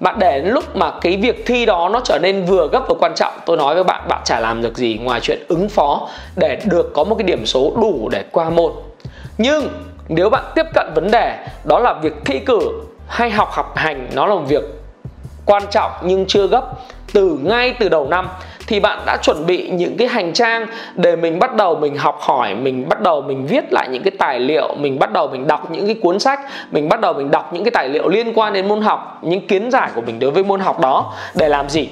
bạn 0.04 0.18
để 0.18 0.40
đến 0.40 0.52
lúc 0.54 0.76
mà 0.76 0.90
cái 1.00 1.16
việc 1.16 1.46
thi 1.46 1.66
đó 1.66 1.90
nó 1.92 2.00
trở 2.04 2.18
nên 2.22 2.44
vừa 2.44 2.68
gấp 2.72 2.82
và 2.88 2.94
quan 2.98 3.14
trọng, 3.14 3.32
tôi 3.46 3.56
nói 3.56 3.74
với 3.74 3.84
bạn 3.84 4.08
bạn 4.08 4.20
chả 4.24 4.40
làm 4.40 4.62
được 4.62 4.76
gì 4.76 4.98
ngoài 5.02 5.20
chuyện 5.20 5.38
ứng 5.48 5.68
phó 5.68 6.08
để 6.36 6.60
được 6.64 6.92
có 6.94 7.04
một 7.04 7.14
cái 7.14 7.22
điểm 7.22 7.46
số 7.46 7.72
đủ 7.76 8.08
để 8.12 8.24
qua 8.32 8.50
môn. 8.50 8.72
Nhưng 9.38 9.68
nếu 10.08 10.30
bạn 10.30 10.44
tiếp 10.54 10.66
cận 10.74 10.86
vấn 10.94 11.10
đề, 11.10 11.46
đó 11.64 11.78
là 11.78 11.92
việc 12.02 12.12
thi 12.24 12.38
cử 12.38 12.60
hay 13.08 13.30
học 13.30 13.48
học 13.52 13.76
hành, 13.76 14.08
nó 14.14 14.26
là 14.26 14.34
một 14.34 14.44
việc 14.48 14.64
quan 15.46 15.62
trọng 15.70 15.90
nhưng 16.02 16.26
chưa 16.26 16.46
gấp 16.46 16.64
từ 17.12 17.38
ngay 17.42 17.74
từ 17.78 17.88
đầu 17.88 18.08
năm 18.08 18.28
thì 18.66 18.80
bạn 18.80 18.98
đã 19.06 19.16
chuẩn 19.22 19.46
bị 19.46 19.68
những 19.68 19.96
cái 19.96 20.08
hành 20.08 20.32
trang 20.32 20.66
để 20.94 21.16
mình 21.16 21.38
bắt 21.38 21.54
đầu 21.54 21.76
mình 21.76 21.96
học 21.96 22.18
hỏi, 22.20 22.54
mình 22.54 22.88
bắt 22.88 23.00
đầu 23.00 23.22
mình 23.22 23.46
viết 23.46 23.64
lại 23.72 23.88
những 23.90 24.02
cái 24.02 24.12
tài 24.18 24.40
liệu, 24.40 24.74
mình 24.78 24.98
bắt 24.98 25.12
đầu 25.12 25.28
mình 25.28 25.46
đọc 25.46 25.70
những 25.70 25.86
cái 25.86 25.94
cuốn 25.94 26.18
sách, 26.18 26.40
mình 26.70 26.88
bắt 26.88 27.00
đầu 27.00 27.12
mình 27.12 27.30
đọc 27.30 27.52
những 27.52 27.64
cái 27.64 27.70
tài 27.70 27.88
liệu 27.88 28.08
liên 28.08 28.32
quan 28.34 28.52
đến 28.52 28.68
môn 28.68 28.80
học, 28.80 29.18
những 29.22 29.46
kiến 29.46 29.70
giải 29.70 29.90
của 29.94 30.00
mình 30.00 30.18
đối 30.18 30.30
với 30.30 30.44
môn 30.44 30.60
học 30.60 30.80
đó 30.80 31.12
để 31.34 31.48
làm 31.48 31.68
gì? 31.68 31.88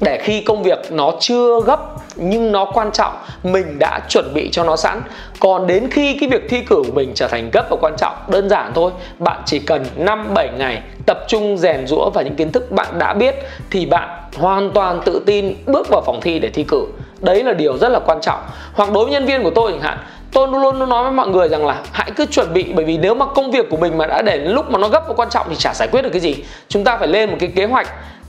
Để 0.00 0.18
khi 0.22 0.40
công 0.40 0.62
việc 0.62 0.78
nó 0.90 1.12
chưa 1.20 1.60
gấp 1.60 1.80
nhưng 2.16 2.52
nó 2.52 2.64
quan 2.64 2.90
trọng, 2.92 3.14
mình 3.42 3.78
đã 3.78 4.00
chuẩn 4.08 4.34
bị 4.34 4.48
cho 4.52 4.64
nó 4.64 4.76
sẵn. 4.76 5.02
Còn 5.40 5.66
đến 5.66 5.90
khi 5.90 6.16
cái 6.20 6.28
việc 6.28 6.42
thi 6.48 6.60
cử 6.60 6.82
của 6.86 6.92
mình 6.92 7.12
trở 7.14 7.28
thành 7.28 7.50
gấp 7.52 7.66
và 7.70 7.76
quan 7.80 7.94
trọng, 7.98 8.14
đơn 8.28 8.48
giản 8.48 8.72
thôi. 8.74 8.90
Bạn 9.18 9.42
chỉ 9.46 9.58
cần 9.58 9.86
5 9.96 10.34
7 10.34 10.48
ngày 10.58 10.82
tập 11.06 11.18
trung 11.28 11.58
rèn 11.58 11.86
rũa 11.86 12.10
và 12.10 12.22
những 12.22 12.36
kiến 12.36 12.52
thức 12.52 12.72
bạn 12.72 12.98
đã 12.98 13.14
biết 13.14 13.34
thì 13.70 13.86
bạn 13.86 14.08
hoàn 14.36 14.70
toàn 14.70 15.00
tự 15.04 15.22
tin 15.26 15.54
bước 15.66 15.86
vào 15.90 16.02
phòng 16.06 16.20
thi 16.20 16.38
để 16.38 16.48
thi 16.48 16.64
cử. 16.68 16.86
Đấy 17.20 17.44
là 17.44 17.52
điều 17.52 17.78
rất 17.78 17.88
là 17.88 17.98
quan 17.98 18.20
trọng. 18.20 18.40
Hoặc 18.72 18.92
đối 18.92 19.04
với 19.04 19.12
nhân 19.12 19.26
viên 19.26 19.42
của 19.42 19.50
tôi 19.54 19.72
chẳng 19.72 19.80
hạn, 19.80 19.98
tôi 20.32 20.48
luôn 20.48 20.78
luôn 20.78 20.88
nói 20.88 21.02
với 21.02 21.12
mọi 21.12 21.28
người 21.28 21.48
rằng 21.48 21.66
là 21.66 21.82
hãy 21.92 22.10
cứ 22.16 22.26
chuẩn 22.26 22.52
bị, 22.52 22.72
bởi 22.74 22.84
vì 22.84 22.98
nếu 22.98 23.14
mà 23.14 23.26
công 23.26 23.50
việc 23.50 23.70
của 23.70 23.76
mình 23.76 23.98
mà 23.98 24.06
đã 24.06 24.22
để 24.22 24.38
đến 24.38 24.50
lúc 24.50 24.70
mà 24.70 24.78
nó 24.78 24.88
gấp 24.88 25.04
và 25.08 25.14
quan 25.14 25.30
trọng 25.30 25.46
thì 25.50 25.56
chả 25.58 25.74
giải 25.74 25.88
quyết 25.88 26.02
được 26.02 26.10
cái 26.12 26.20
gì. 26.20 26.36
Chúng 26.68 26.84
ta 26.84 26.96
phải 26.96 27.08
lên 27.08 27.30
một 27.30 27.36
cái 27.40 27.52
kế 27.56 27.64
hoạch 27.64 27.88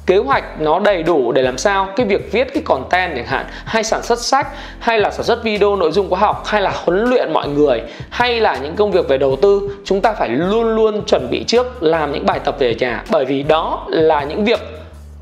kế 0.10 0.18
hoạch 0.18 0.62
nó 0.62 0.80
đầy 0.80 1.04
đủ 1.04 1.32
để 1.32 1.42
làm 1.42 1.58
sao 1.58 1.88
cái 1.96 2.06
việc 2.06 2.32
viết 2.32 2.54
cái 2.54 2.64
content 2.66 3.16
chẳng 3.16 3.26
hạn, 3.26 3.46
hay 3.66 3.84
sản 3.84 4.04
xuất 4.04 4.20
sách, 4.20 4.48
hay 4.80 5.00
là 5.00 5.10
sản 5.12 5.24
xuất 5.24 5.44
video 5.44 5.76
nội 5.76 5.92
dung 5.92 6.10
khóa 6.10 6.20
học, 6.20 6.44
hay 6.46 6.62
là 6.62 6.74
huấn 6.86 7.04
luyện 7.04 7.34
mọi 7.34 7.48
người, 7.48 7.82
hay 8.10 8.40
là 8.40 8.58
những 8.58 8.76
công 8.76 8.92
việc 8.92 9.08
về 9.08 9.18
đầu 9.18 9.36
tư, 9.42 9.78
chúng 9.86 10.02
ta 10.02 10.14
phải 10.14 10.30
luôn 10.30 10.76
luôn 10.76 11.06
chuẩn 11.06 11.28
bị 11.32 11.44
trước 11.44 11.84
làm 11.84 12.12
những 12.12 12.26
bài 12.26 12.40
tập 12.40 12.56
về 12.60 12.76
nhà. 12.76 13.04
Bởi 13.12 13.26
vì 13.26 13.44
đó 13.44 13.86
là 13.88 14.24
những 14.24 14.46
việc 14.46 14.60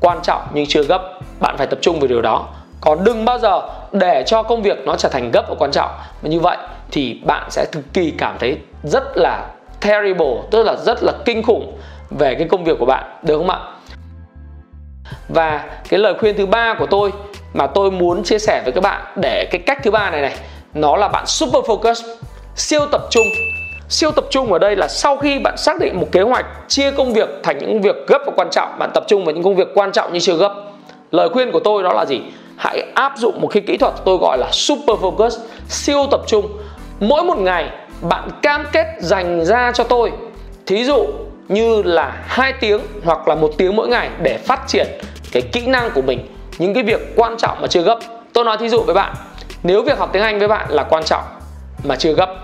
quan 0.00 0.18
trọng 0.22 0.42
nhưng 0.54 0.66
chưa 0.66 0.82
gấp. 0.82 1.02
Bạn 1.40 1.56
phải 1.58 1.66
tập 1.66 1.78
trung 1.82 2.00
vào 2.00 2.08
điều 2.08 2.22
đó. 2.22 2.46
Còn 2.80 3.04
đừng 3.04 3.24
bao 3.24 3.38
giờ 3.38 3.62
để 3.92 4.24
cho 4.26 4.42
công 4.42 4.62
việc 4.62 4.78
nó 4.86 4.96
trở 4.96 5.08
thành 5.08 5.30
gấp 5.30 5.44
và 5.48 5.54
quan 5.58 5.70
trọng. 5.70 5.90
Và 6.22 6.28
như 6.28 6.40
vậy 6.40 6.56
thì 6.90 7.20
bạn 7.24 7.50
sẽ 7.50 7.66
cực 7.72 7.84
kỳ 7.92 8.10
cảm 8.10 8.36
thấy 8.38 8.58
rất 8.82 9.04
là 9.14 9.46
terrible, 9.80 10.34
tức 10.50 10.62
là 10.62 10.76
rất 10.76 11.02
là 11.02 11.12
kinh 11.24 11.42
khủng 11.42 11.78
về 12.10 12.34
cái 12.34 12.48
công 12.48 12.64
việc 12.64 12.78
của 12.78 12.86
bạn. 12.86 13.04
Được 13.22 13.38
không 13.38 13.50
ạ? 13.50 13.58
Và 15.28 15.64
cái 15.88 16.00
lời 16.00 16.14
khuyên 16.20 16.36
thứ 16.36 16.46
ba 16.46 16.74
của 16.74 16.86
tôi 16.86 17.12
mà 17.54 17.66
tôi 17.66 17.90
muốn 17.90 18.22
chia 18.22 18.38
sẻ 18.38 18.62
với 18.64 18.72
các 18.72 18.80
bạn 18.80 19.02
để 19.16 19.48
cái 19.50 19.60
cách 19.66 19.78
thứ 19.82 19.90
ba 19.90 20.10
này 20.10 20.22
này, 20.22 20.34
nó 20.74 20.96
là 20.96 21.08
bạn 21.08 21.26
super 21.26 21.64
focus, 21.64 22.16
siêu 22.56 22.80
tập 22.92 23.00
trung. 23.10 23.26
Siêu 23.88 24.10
tập 24.10 24.24
trung 24.30 24.52
ở 24.52 24.58
đây 24.58 24.76
là 24.76 24.88
sau 24.88 25.16
khi 25.16 25.38
bạn 25.38 25.56
xác 25.56 25.80
định 25.80 26.00
một 26.00 26.06
kế 26.12 26.20
hoạch, 26.20 26.46
chia 26.68 26.90
công 26.90 27.12
việc 27.12 27.28
thành 27.42 27.58
những 27.58 27.82
việc 27.82 27.96
gấp 28.06 28.18
và 28.26 28.32
quan 28.36 28.48
trọng, 28.50 28.78
bạn 28.78 28.90
tập 28.94 29.04
trung 29.08 29.24
vào 29.24 29.34
những 29.34 29.44
công 29.44 29.56
việc 29.56 29.68
quan 29.74 29.92
trọng 29.92 30.12
như 30.12 30.20
chưa 30.20 30.36
gấp. 30.36 30.54
Lời 31.10 31.28
khuyên 31.28 31.52
của 31.52 31.60
tôi 31.60 31.82
đó 31.82 31.92
là 31.92 32.04
gì? 32.06 32.20
Hãy 32.56 32.82
áp 32.94 33.12
dụng 33.16 33.40
một 33.40 33.48
cái 33.52 33.62
kỹ 33.66 33.76
thuật 33.76 33.94
tôi 34.04 34.16
gọi 34.16 34.38
là 34.38 34.48
super 34.52 34.96
focus, 34.96 35.30
siêu 35.68 36.06
tập 36.10 36.20
trung. 36.26 36.48
Mỗi 37.00 37.24
một 37.24 37.38
ngày 37.38 37.70
bạn 38.00 38.28
cam 38.42 38.66
kết 38.72 38.86
dành 38.98 39.44
ra 39.44 39.72
cho 39.74 39.84
tôi. 39.84 40.12
Thí 40.66 40.84
dụ 40.84 41.06
như 41.48 41.82
là 41.82 42.22
hai 42.26 42.52
tiếng 42.52 42.80
hoặc 43.04 43.28
là 43.28 43.34
một 43.34 43.50
tiếng 43.58 43.76
mỗi 43.76 43.88
ngày 43.88 44.10
để 44.22 44.38
phát 44.38 44.60
triển 44.66 44.86
cái 45.32 45.42
kỹ 45.42 45.66
năng 45.66 45.90
của 45.90 46.02
mình 46.02 46.34
những 46.58 46.74
cái 46.74 46.82
việc 46.82 47.00
quan 47.16 47.36
trọng 47.38 47.60
mà 47.60 47.68
chưa 47.68 47.82
gấp. 47.82 47.98
Tôi 48.32 48.44
nói 48.44 48.56
thí 48.58 48.68
dụ 48.68 48.82
với 48.82 48.94
bạn 48.94 49.14
nếu 49.62 49.82
việc 49.82 49.98
học 49.98 50.10
tiếng 50.12 50.22
anh 50.22 50.38
với 50.38 50.48
bạn 50.48 50.70
là 50.70 50.82
quan 50.82 51.04
trọng 51.04 51.22
mà 51.84 51.96
chưa 51.96 52.12
gấp 52.12 52.34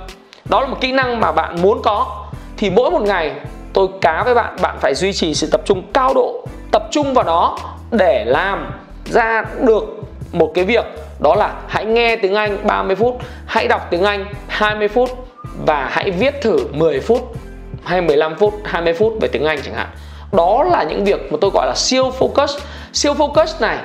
đó 0.45 0.61
là 0.61 0.67
một 0.67 0.77
kỹ 0.81 0.93
năng 0.93 1.21
mà 1.21 1.33
bạn 1.33 1.63
muốn 1.63 1.83
có 1.83 2.27
thì 2.57 2.71
mỗi 2.71 2.91
một 2.91 3.03
ngày 3.03 3.33
tôi 3.73 3.89
cá 4.01 4.23
với 4.25 4.35
bạn 4.35 4.57
bạn 4.63 4.77
phải 4.81 4.95
duy 4.95 5.13
trì 5.13 5.35
sự 5.35 5.47
tập 5.53 5.61
trung 5.65 5.83
cao 5.93 6.15
độ 6.15 6.47
tập 6.73 6.89
trung 6.91 7.15
vào 7.15 7.25
nó 7.25 7.57
để 7.91 8.25
làm 8.25 8.71
ra 9.05 9.45
được 9.61 9.85
một 10.33 10.53
cái 10.55 10.65
việc 10.65 10.85
đó 11.21 11.35
là 11.35 11.55
hãy 11.69 11.85
nghe 11.85 12.17
tiếng 12.17 12.35
Anh 12.35 12.59
30 12.67 12.97
phút, 12.97 13.19
hãy 13.47 13.69
đọc 13.69 13.87
tiếng 13.91 14.03
Anh 14.03 14.25
20 14.49 14.89
phút 14.89 15.29
và 15.67 15.89
hãy 15.91 16.11
viết 16.11 16.35
thử 16.43 16.59
10 16.73 17.01
phút 17.01 17.37
hay 17.85 18.01
15 18.01 18.35
phút, 18.35 18.55
20 18.65 18.93
phút 18.93 19.13
về 19.21 19.29
tiếng 19.29 19.45
Anh 19.45 19.59
chẳng 19.65 19.75
hạn. 19.75 19.89
Đó 20.33 20.65
là 20.65 20.83
những 20.83 21.05
việc 21.05 21.33
mà 21.33 21.39
tôi 21.41 21.51
gọi 21.55 21.67
là 21.67 21.75
siêu 21.77 22.13
focus. 22.19 22.59
Siêu 22.93 23.15
focus 23.15 23.47
này 23.61 23.79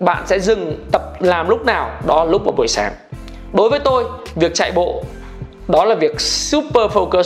bạn 0.00 0.26
sẽ 0.26 0.38
dừng 0.38 0.84
tập 0.92 1.02
làm 1.20 1.48
lúc 1.48 1.64
nào? 1.64 1.90
Đó 2.06 2.24
là 2.24 2.30
lúc 2.30 2.44
vào 2.44 2.52
buổi 2.52 2.68
sáng. 2.68 2.92
Đối 3.52 3.70
với 3.70 3.78
tôi, 3.78 4.04
việc 4.34 4.54
chạy 4.54 4.72
bộ 4.72 5.02
đó 5.68 5.84
là 5.84 5.94
việc 5.94 6.20
super 6.20 6.90
focus 6.92 7.24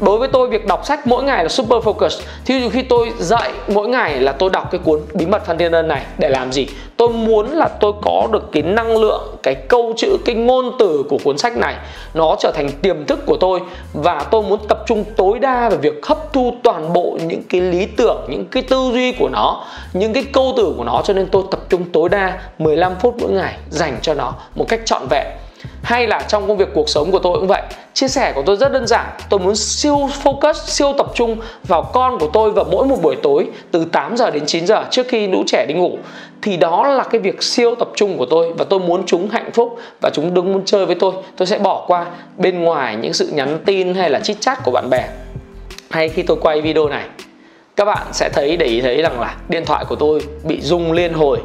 đối 0.00 0.18
với 0.18 0.28
tôi, 0.28 0.48
việc 0.48 0.66
đọc 0.66 0.86
sách 0.86 1.06
mỗi 1.06 1.22
ngày 1.22 1.42
là 1.44 1.48
super 1.48 1.82
focus 1.82 2.20
thí 2.44 2.60
dụ 2.60 2.70
khi 2.70 2.82
tôi 2.82 3.12
dậy 3.18 3.52
mỗi 3.68 3.88
ngày 3.88 4.20
là 4.20 4.32
tôi 4.32 4.50
đọc 4.50 4.70
cái 4.70 4.80
cuốn 4.84 5.00
bí 5.14 5.26
mật 5.26 5.46
phan 5.46 5.58
thiên 5.58 5.72
ân 5.72 5.88
này, 5.88 6.02
để 6.18 6.28
làm 6.28 6.52
gì? 6.52 6.66
Tôi 6.96 7.08
muốn 7.08 7.50
là 7.50 7.68
tôi 7.68 7.92
có 8.02 8.28
được 8.32 8.52
cái 8.52 8.62
năng 8.62 8.96
lượng, 8.96 9.36
cái 9.42 9.54
câu 9.54 9.92
chữ, 9.96 10.16
cái 10.24 10.34
ngôn 10.34 10.72
từ 10.78 11.04
của 11.08 11.18
cuốn 11.24 11.38
sách 11.38 11.56
này. 11.56 11.74
Nó 12.14 12.36
trở 12.40 12.52
thành 12.54 12.68
tiềm 12.82 13.04
thức 13.04 13.26
của 13.26 13.36
tôi 13.40 13.60
và 13.92 14.24
tôi 14.30 14.42
muốn 14.42 14.60
tập 14.68 14.78
trung 14.86 15.04
tối 15.16 15.38
đa 15.38 15.68
vào 15.68 15.78
việc 15.78 16.06
hấp 16.06 16.32
thu 16.32 16.54
toàn 16.62 16.92
bộ 16.92 17.18
những 17.22 17.42
cái 17.48 17.60
lý 17.60 17.86
tưởng, 17.86 18.26
những 18.28 18.46
cái 18.46 18.62
tư 18.62 18.90
duy 18.92 19.12
của 19.12 19.28
nó, 19.28 19.64
những 19.92 20.12
cái 20.12 20.24
câu 20.32 20.54
từ 20.56 20.74
của 20.76 20.84
nó. 20.84 21.02
Cho 21.04 21.14
nên 21.14 21.26
tôi 21.26 21.42
tập 21.50 21.60
trung 21.68 21.84
tối 21.92 22.08
đa 22.08 22.38
15 22.58 22.94
phút 23.00 23.14
mỗi 23.20 23.30
ngày 23.30 23.54
dành 23.70 23.98
cho 24.02 24.14
nó 24.14 24.32
một 24.54 24.64
cách 24.68 24.80
trọn 24.84 25.02
vẹn 25.10 25.26
hay 25.86 26.06
là 26.06 26.22
trong 26.28 26.48
công 26.48 26.56
việc 26.56 26.68
cuộc 26.74 26.88
sống 26.88 27.10
của 27.10 27.18
tôi 27.18 27.38
cũng 27.38 27.46
vậy. 27.46 27.62
Chia 27.94 28.08
sẻ 28.08 28.32
của 28.34 28.42
tôi 28.46 28.56
rất 28.56 28.72
đơn 28.72 28.86
giản. 28.86 29.06
Tôi 29.30 29.40
muốn 29.40 29.56
siêu 29.56 30.08
focus, 30.22 30.52
siêu 30.52 30.92
tập 30.98 31.06
trung 31.14 31.36
vào 31.68 31.82
con 31.82 32.18
của 32.18 32.30
tôi 32.32 32.50
vào 32.50 32.64
mỗi 32.70 32.86
một 32.86 32.96
buổi 33.02 33.16
tối 33.22 33.48
từ 33.70 33.84
8 33.84 34.16
giờ 34.16 34.30
đến 34.30 34.46
9 34.46 34.66
giờ 34.66 34.84
trước 34.90 35.08
khi 35.08 35.26
lũ 35.26 35.42
trẻ 35.46 35.66
đi 35.68 35.74
ngủ. 35.74 35.98
Thì 36.42 36.56
đó 36.56 36.86
là 36.86 37.04
cái 37.04 37.20
việc 37.20 37.42
siêu 37.42 37.74
tập 37.74 37.88
trung 37.96 38.18
của 38.18 38.26
tôi 38.26 38.52
và 38.52 38.64
tôi 38.64 38.80
muốn 38.80 39.02
chúng 39.06 39.28
hạnh 39.30 39.50
phúc 39.52 39.78
và 40.02 40.10
chúng 40.14 40.34
đừng 40.34 40.52
muốn 40.52 40.64
chơi 40.64 40.86
với 40.86 40.94
tôi. 40.94 41.12
Tôi 41.36 41.46
sẽ 41.46 41.58
bỏ 41.58 41.84
qua 41.86 42.06
bên 42.36 42.62
ngoài 42.62 42.96
những 42.96 43.12
sự 43.12 43.30
nhắn 43.32 43.58
tin 43.66 43.94
hay 43.94 44.10
là 44.10 44.20
chit 44.20 44.40
chat 44.40 44.58
của 44.64 44.70
bạn 44.70 44.90
bè. 44.90 45.08
Hay 45.90 46.08
khi 46.08 46.22
tôi 46.22 46.36
quay 46.40 46.60
video 46.60 46.88
này, 46.88 47.04
các 47.76 47.84
bạn 47.84 48.06
sẽ 48.12 48.28
thấy, 48.28 48.56
để 48.56 48.66
ý 48.66 48.80
thấy 48.80 49.02
rằng 49.02 49.20
là 49.20 49.36
điện 49.48 49.64
thoại 49.64 49.84
của 49.88 49.96
tôi 49.96 50.20
bị 50.44 50.60
rung 50.60 50.92
liên 50.92 51.12
hồi. 51.12 51.38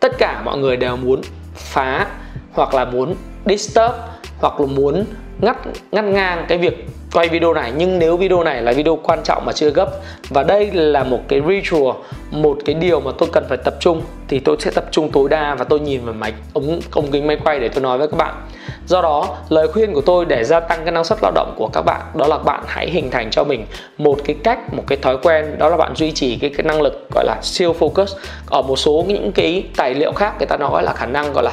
Tất 0.00 0.12
cả 0.18 0.42
mọi 0.44 0.58
người 0.58 0.76
đều 0.76 0.96
muốn 0.96 1.20
phá 1.54 2.06
hoặc 2.52 2.74
là 2.74 2.84
muốn 2.84 3.14
disturb 3.46 3.92
hoặc 4.38 4.60
là 4.60 4.66
muốn 4.66 5.04
ngắt 5.40 5.56
ngắt 5.92 6.04
ngang 6.04 6.44
cái 6.48 6.58
việc 6.58 6.86
quay 7.12 7.28
video 7.28 7.54
này. 7.54 7.72
Nhưng 7.76 7.98
nếu 7.98 8.16
video 8.16 8.44
này 8.44 8.62
là 8.62 8.72
video 8.72 8.98
quan 9.02 9.20
trọng 9.24 9.44
mà 9.46 9.52
chưa 9.52 9.70
gấp 9.70 9.90
và 10.28 10.42
đây 10.42 10.70
là 10.72 11.04
một 11.04 11.20
cái 11.28 11.42
ritual 11.48 11.94
một 12.30 12.58
cái 12.64 12.74
điều 12.74 13.00
mà 13.00 13.10
tôi 13.18 13.28
cần 13.32 13.44
phải 13.48 13.58
tập 13.64 13.74
trung 13.80 14.02
thì 14.28 14.38
tôi 14.38 14.56
sẽ 14.58 14.70
tập 14.70 14.84
trung 14.90 15.10
tối 15.10 15.28
đa 15.28 15.54
và 15.54 15.64
tôi 15.64 15.80
nhìn 15.80 16.04
vào 16.04 16.14
máy 16.14 16.32
ống 16.54 16.80
ống 16.92 17.10
kính 17.10 17.26
máy 17.26 17.38
quay 17.44 17.60
để 17.60 17.68
tôi 17.68 17.82
nói 17.82 17.98
với 17.98 18.08
các 18.08 18.16
bạn. 18.16 18.34
Do 18.86 19.02
đó 19.02 19.36
lời 19.48 19.68
khuyên 19.68 19.94
của 19.94 20.00
tôi 20.00 20.24
để 20.24 20.44
gia 20.44 20.60
tăng 20.60 20.80
cái 20.84 20.92
năng 20.92 21.04
suất 21.04 21.18
lao 21.22 21.32
động 21.34 21.54
của 21.56 21.68
các 21.72 21.82
bạn 21.82 22.00
đó 22.14 22.26
là 22.26 22.38
bạn 22.38 22.60
hãy 22.66 22.90
hình 22.90 23.10
thành 23.10 23.30
cho 23.30 23.44
mình 23.44 23.66
một 23.98 24.18
cái 24.24 24.36
cách 24.44 24.74
một 24.74 24.82
cái 24.86 24.98
thói 25.02 25.16
quen 25.22 25.58
đó 25.58 25.68
là 25.68 25.76
bạn 25.76 25.92
duy 25.96 26.12
trì 26.12 26.36
cái, 26.36 26.50
cái 26.56 26.66
năng 26.66 26.82
lực 26.82 27.06
gọi 27.14 27.24
là 27.24 27.36
siêu 27.42 27.74
focus. 27.78 28.06
Ở 28.46 28.62
một 28.62 28.76
số 28.76 29.04
những 29.08 29.32
cái 29.32 29.64
tài 29.76 29.94
liệu 29.94 30.12
khác 30.12 30.34
người 30.38 30.46
ta 30.46 30.56
nói 30.56 30.82
là 30.82 30.92
khả 30.92 31.06
năng 31.06 31.32
gọi 31.32 31.44
là 31.44 31.52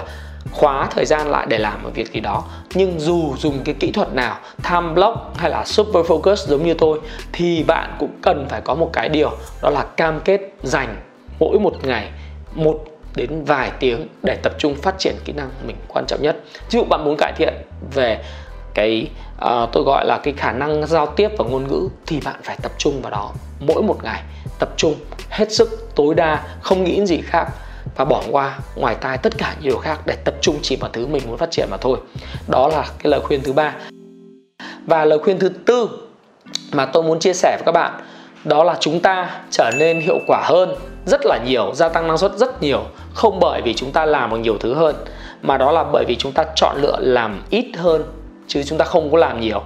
khóa 0.51 0.87
thời 0.91 1.05
gian 1.05 1.27
lại 1.27 1.45
để 1.49 1.57
làm 1.57 1.83
một 1.83 1.89
việc 1.93 2.13
gì 2.13 2.19
đó. 2.19 2.43
Nhưng 2.73 2.99
dù 2.99 3.35
dùng 3.37 3.59
cái 3.65 3.75
kỹ 3.79 3.91
thuật 3.91 4.13
nào 4.13 4.37
time 4.63 4.93
block 4.93 5.17
hay 5.37 5.49
là 5.49 5.65
super 5.65 6.05
focus 6.05 6.35
giống 6.35 6.65
như 6.65 6.73
tôi 6.73 6.99
thì 7.33 7.63
bạn 7.63 7.95
cũng 7.99 8.11
cần 8.21 8.45
phải 8.49 8.61
có 8.61 8.75
một 8.75 8.89
cái 8.93 9.09
điều 9.09 9.31
đó 9.61 9.69
là 9.69 9.85
cam 9.97 10.19
kết 10.25 10.41
dành 10.63 10.95
mỗi 11.39 11.59
một 11.59 11.73
ngày 11.83 12.11
một 12.53 12.83
đến 13.15 13.43
vài 13.45 13.71
tiếng 13.79 14.07
để 14.23 14.35
tập 14.43 14.53
trung 14.57 14.75
phát 14.75 14.99
triển 14.99 15.15
kỹ 15.25 15.33
năng 15.33 15.49
mình 15.67 15.75
quan 15.87 16.05
trọng 16.07 16.21
nhất. 16.21 16.37
Ví 16.71 16.79
dụ 16.79 16.83
bạn 16.83 17.05
muốn 17.05 17.15
cải 17.17 17.33
thiện 17.37 17.53
về 17.93 18.23
cái 18.73 19.09
uh, 19.45 19.69
tôi 19.71 19.83
gọi 19.83 20.05
là 20.05 20.19
cái 20.23 20.33
khả 20.37 20.51
năng 20.51 20.87
giao 20.87 21.05
tiếp 21.05 21.31
và 21.37 21.45
ngôn 21.45 21.67
ngữ 21.67 21.89
thì 22.05 22.21
bạn 22.25 22.35
phải 22.43 22.57
tập 22.61 22.71
trung 22.77 23.01
vào 23.01 23.11
đó 23.11 23.31
mỗi 23.59 23.81
một 23.81 24.03
ngày. 24.03 24.23
Tập 24.59 24.69
trung 24.77 24.95
hết 25.29 25.51
sức 25.51 25.89
tối 25.95 26.15
đa 26.15 26.43
không 26.61 26.83
nghĩ 26.83 27.05
gì 27.05 27.21
khác 27.21 27.47
và 27.97 28.05
bỏ 28.05 28.23
qua, 28.31 28.59
ngoài 28.75 28.95
tai 29.01 29.17
tất 29.17 29.37
cả 29.37 29.55
những 29.59 29.69
điều 29.69 29.77
khác 29.77 29.99
để 30.05 30.15
tập 30.25 30.33
trung 30.41 30.59
chỉ 30.61 30.75
vào 30.75 30.89
thứ 30.93 31.07
mình 31.07 31.21
muốn 31.27 31.37
phát 31.37 31.51
triển 31.51 31.67
mà 31.71 31.77
thôi. 31.77 31.97
Đó 32.47 32.67
là 32.67 32.83
cái 32.83 33.11
lời 33.11 33.19
khuyên 33.23 33.41
thứ 33.43 33.53
ba. 33.53 33.75
Và 34.85 35.05
lời 35.05 35.19
khuyên 35.19 35.39
thứ 35.39 35.49
tư 35.49 35.89
mà 36.73 36.85
tôi 36.85 37.03
muốn 37.03 37.19
chia 37.19 37.33
sẻ 37.33 37.57
với 37.57 37.65
các 37.65 37.71
bạn, 37.71 38.01
đó 38.43 38.63
là 38.63 38.77
chúng 38.79 38.99
ta 38.99 39.39
trở 39.51 39.71
nên 39.77 40.01
hiệu 40.01 40.19
quả 40.27 40.41
hơn 40.45 40.75
rất 41.05 41.21
là 41.25 41.39
nhiều, 41.45 41.73
gia 41.73 41.89
tăng 41.89 42.07
năng 42.07 42.17
suất 42.17 42.31
rất 42.35 42.61
nhiều, 42.61 42.83
không 43.13 43.39
bởi 43.39 43.61
vì 43.61 43.73
chúng 43.73 43.91
ta 43.91 44.05
làm 44.05 44.29
được 44.29 44.37
nhiều 44.37 44.57
thứ 44.59 44.73
hơn, 44.73 44.95
mà 45.41 45.57
đó 45.57 45.71
là 45.71 45.83
bởi 45.83 46.05
vì 46.07 46.15
chúng 46.15 46.31
ta 46.31 46.45
chọn 46.55 46.75
lựa 46.81 46.97
làm 46.99 47.43
ít 47.49 47.65
hơn, 47.77 48.03
chứ 48.47 48.63
chúng 48.63 48.77
ta 48.77 48.85
không 48.85 49.11
có 49.11 49.17
làm 49.17 49.41
nhiều 49.41 49.61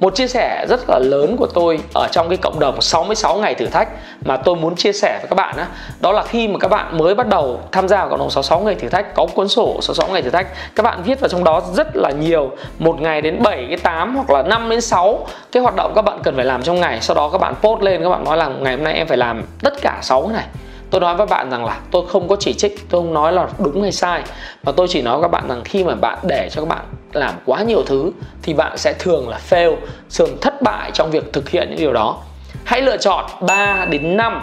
một 0.00 0.14
chia 0.14 0.26
sẻ 0.26 0.66
rất 0.68 0.80
là 0.88 0.98
lớn 0.98 1.36
của 1.38 1.46
tôi 1.46 1.78
ở 1.94 2.08
trong 2.12 2.28
cái 2.28 2.36
cộng 2.36 2.60
đồng 2.60 2.80
66 2.80 3.36
ngày 3.36 3.54
thử 3.54 3.66
thách 3.66 3.88
mà 4.24 4.36
tôi 4.36 4.56
muốn 4.56 4.76
chia 4.76 4.92
sẻ 4.92 5.18
với 5.20 5.28
các 5.30 5.34
bạn 5.34 5.56
á, 5.56 5.66
đó 6.00 6.12
là 6.12 6.22
khi 6.22 6.48
mà 6.48 6.58
các 6.58 6.68
bạn 6.68 6.98
mới 6.98 7.14
bắt 7.14 7.26
đầu 7.26 7.60
tham 7.72 7.88
gia 7.88 7.96
vào 7.96 8.08
cộng 8.08 8.18
đồng 8.18 8.30
66 8.30 8.60
ngày 8.60 8.74
thử 8.74 8.88
thách 8.88 9.14
có 9.14 9.26
cuốn 9.34 9.48
sổ 9.48 9.78
66 9.82 10.08
ngày 10.12 10.22
thử 10.22 10.30
thách 10.30 10.46
các 10.74 10.82
bạn 10.82 11.02
viết 11.02 11.20
vào 11.20 11.28
trong 11.28 11.44
đó 11.44 11.62
rất 11.74 11.96
là 11.96 12.10
nhiều 12.10 12.50
một 12.78 13.00
ngày 13.00 13.20
đến 13.20 13.42
7 13.42 13.66
cái 13.68 13.78
8 13.78 14.16
hoặc 14.16 14.30
là 14.30 14.42
5 14.42 14.68
đến 14.70 14.80
6 14.80 15.26
cái 15.52 15.62
hoạt 15.62 15.76
động 15.76 15.92
các 15.94 16.02
bạn 16.02 16.18
cần 16.22 16.36
phải 16.36 16.44
làm 16.44 16.62
trong 16.62 16.80
ngày. 16.80 16.98
Sau 17.00 17.16
đó 17.16 17.28
các 17.32 17.38
bạn 17.38 17.54
post 17.62 17.82
lên 17.82 18.02
các 18.02 18.08
bạn 18.08 18.24
nói 18.24 18.36
là 18.36 18.46
ngày 18.48 18.76
hôm 18.76 18.84
nay 18.84 18.94
em 18.94 19.06
phải 19.06 19.16
làm 19.16 19.42
tất 19.62 19.74
cả 19.82 19.98
6 20.02 20.22
cái 20.22 20.32
này 20.32 20.65
tôi 20.90 21.00
nói 21.00 21.16
với 21.16 21.26
bạn 21.26 21.50
rằng 21.50 21.64
là 21.64 21.80
tôi 21.90 22.02
không 22.08 22.28
có 22.28 22.36
chỉ 22.40 22.54
trích 22.54 22.90
tôi 22.90 23.02
không 23.02 23.14
nói 23.14 23.32
là 23.32 23.48
đúng 23.58 23.82
hay 23.82 23.92
sai 23.92 24.22
mà 24.62 24.72
tôi 24.72 24.86
chỉ 24.90 25.02
nói 25.02 25.16
với 25.18 25.22
các 25.22 25.30
bạn 25.30 25.48
rằng 25.48 25.62
khi 25.64 25.84
mà 25.84 25.94
bạn 25.94 26.18
để 26.22 26.48
cho 26.52 26.60
các 26.60 26.68
bạn 26.68 26.84
làm 27.12 27.34
quá 27.44 27.62
nhiều 27.62 27.82
thứ 27.86 28.12
thì 28.42 28.54
bạn 28.54 28.78
sẽ 28.78 28.94
thường 28.98 29.28
là 29.28 29.40
fail 29.50 29.76
thường 30.18 30.36
thất 30.40 30.62
bại 30.62 30.90
trong 30.94 31.10
việc 31.10 31.32
thực 31.32 31.48
hiện 31.48 31.68
những 31.70 31.78
điều 31.78 31.92
đó. 31.92 32.22
Hãy 32.64 32.82
lựa 32.82 32.96
chọn 32.96 33.24
3 33.40 33.86
đến 33.90 34.16
5 34.16 34.42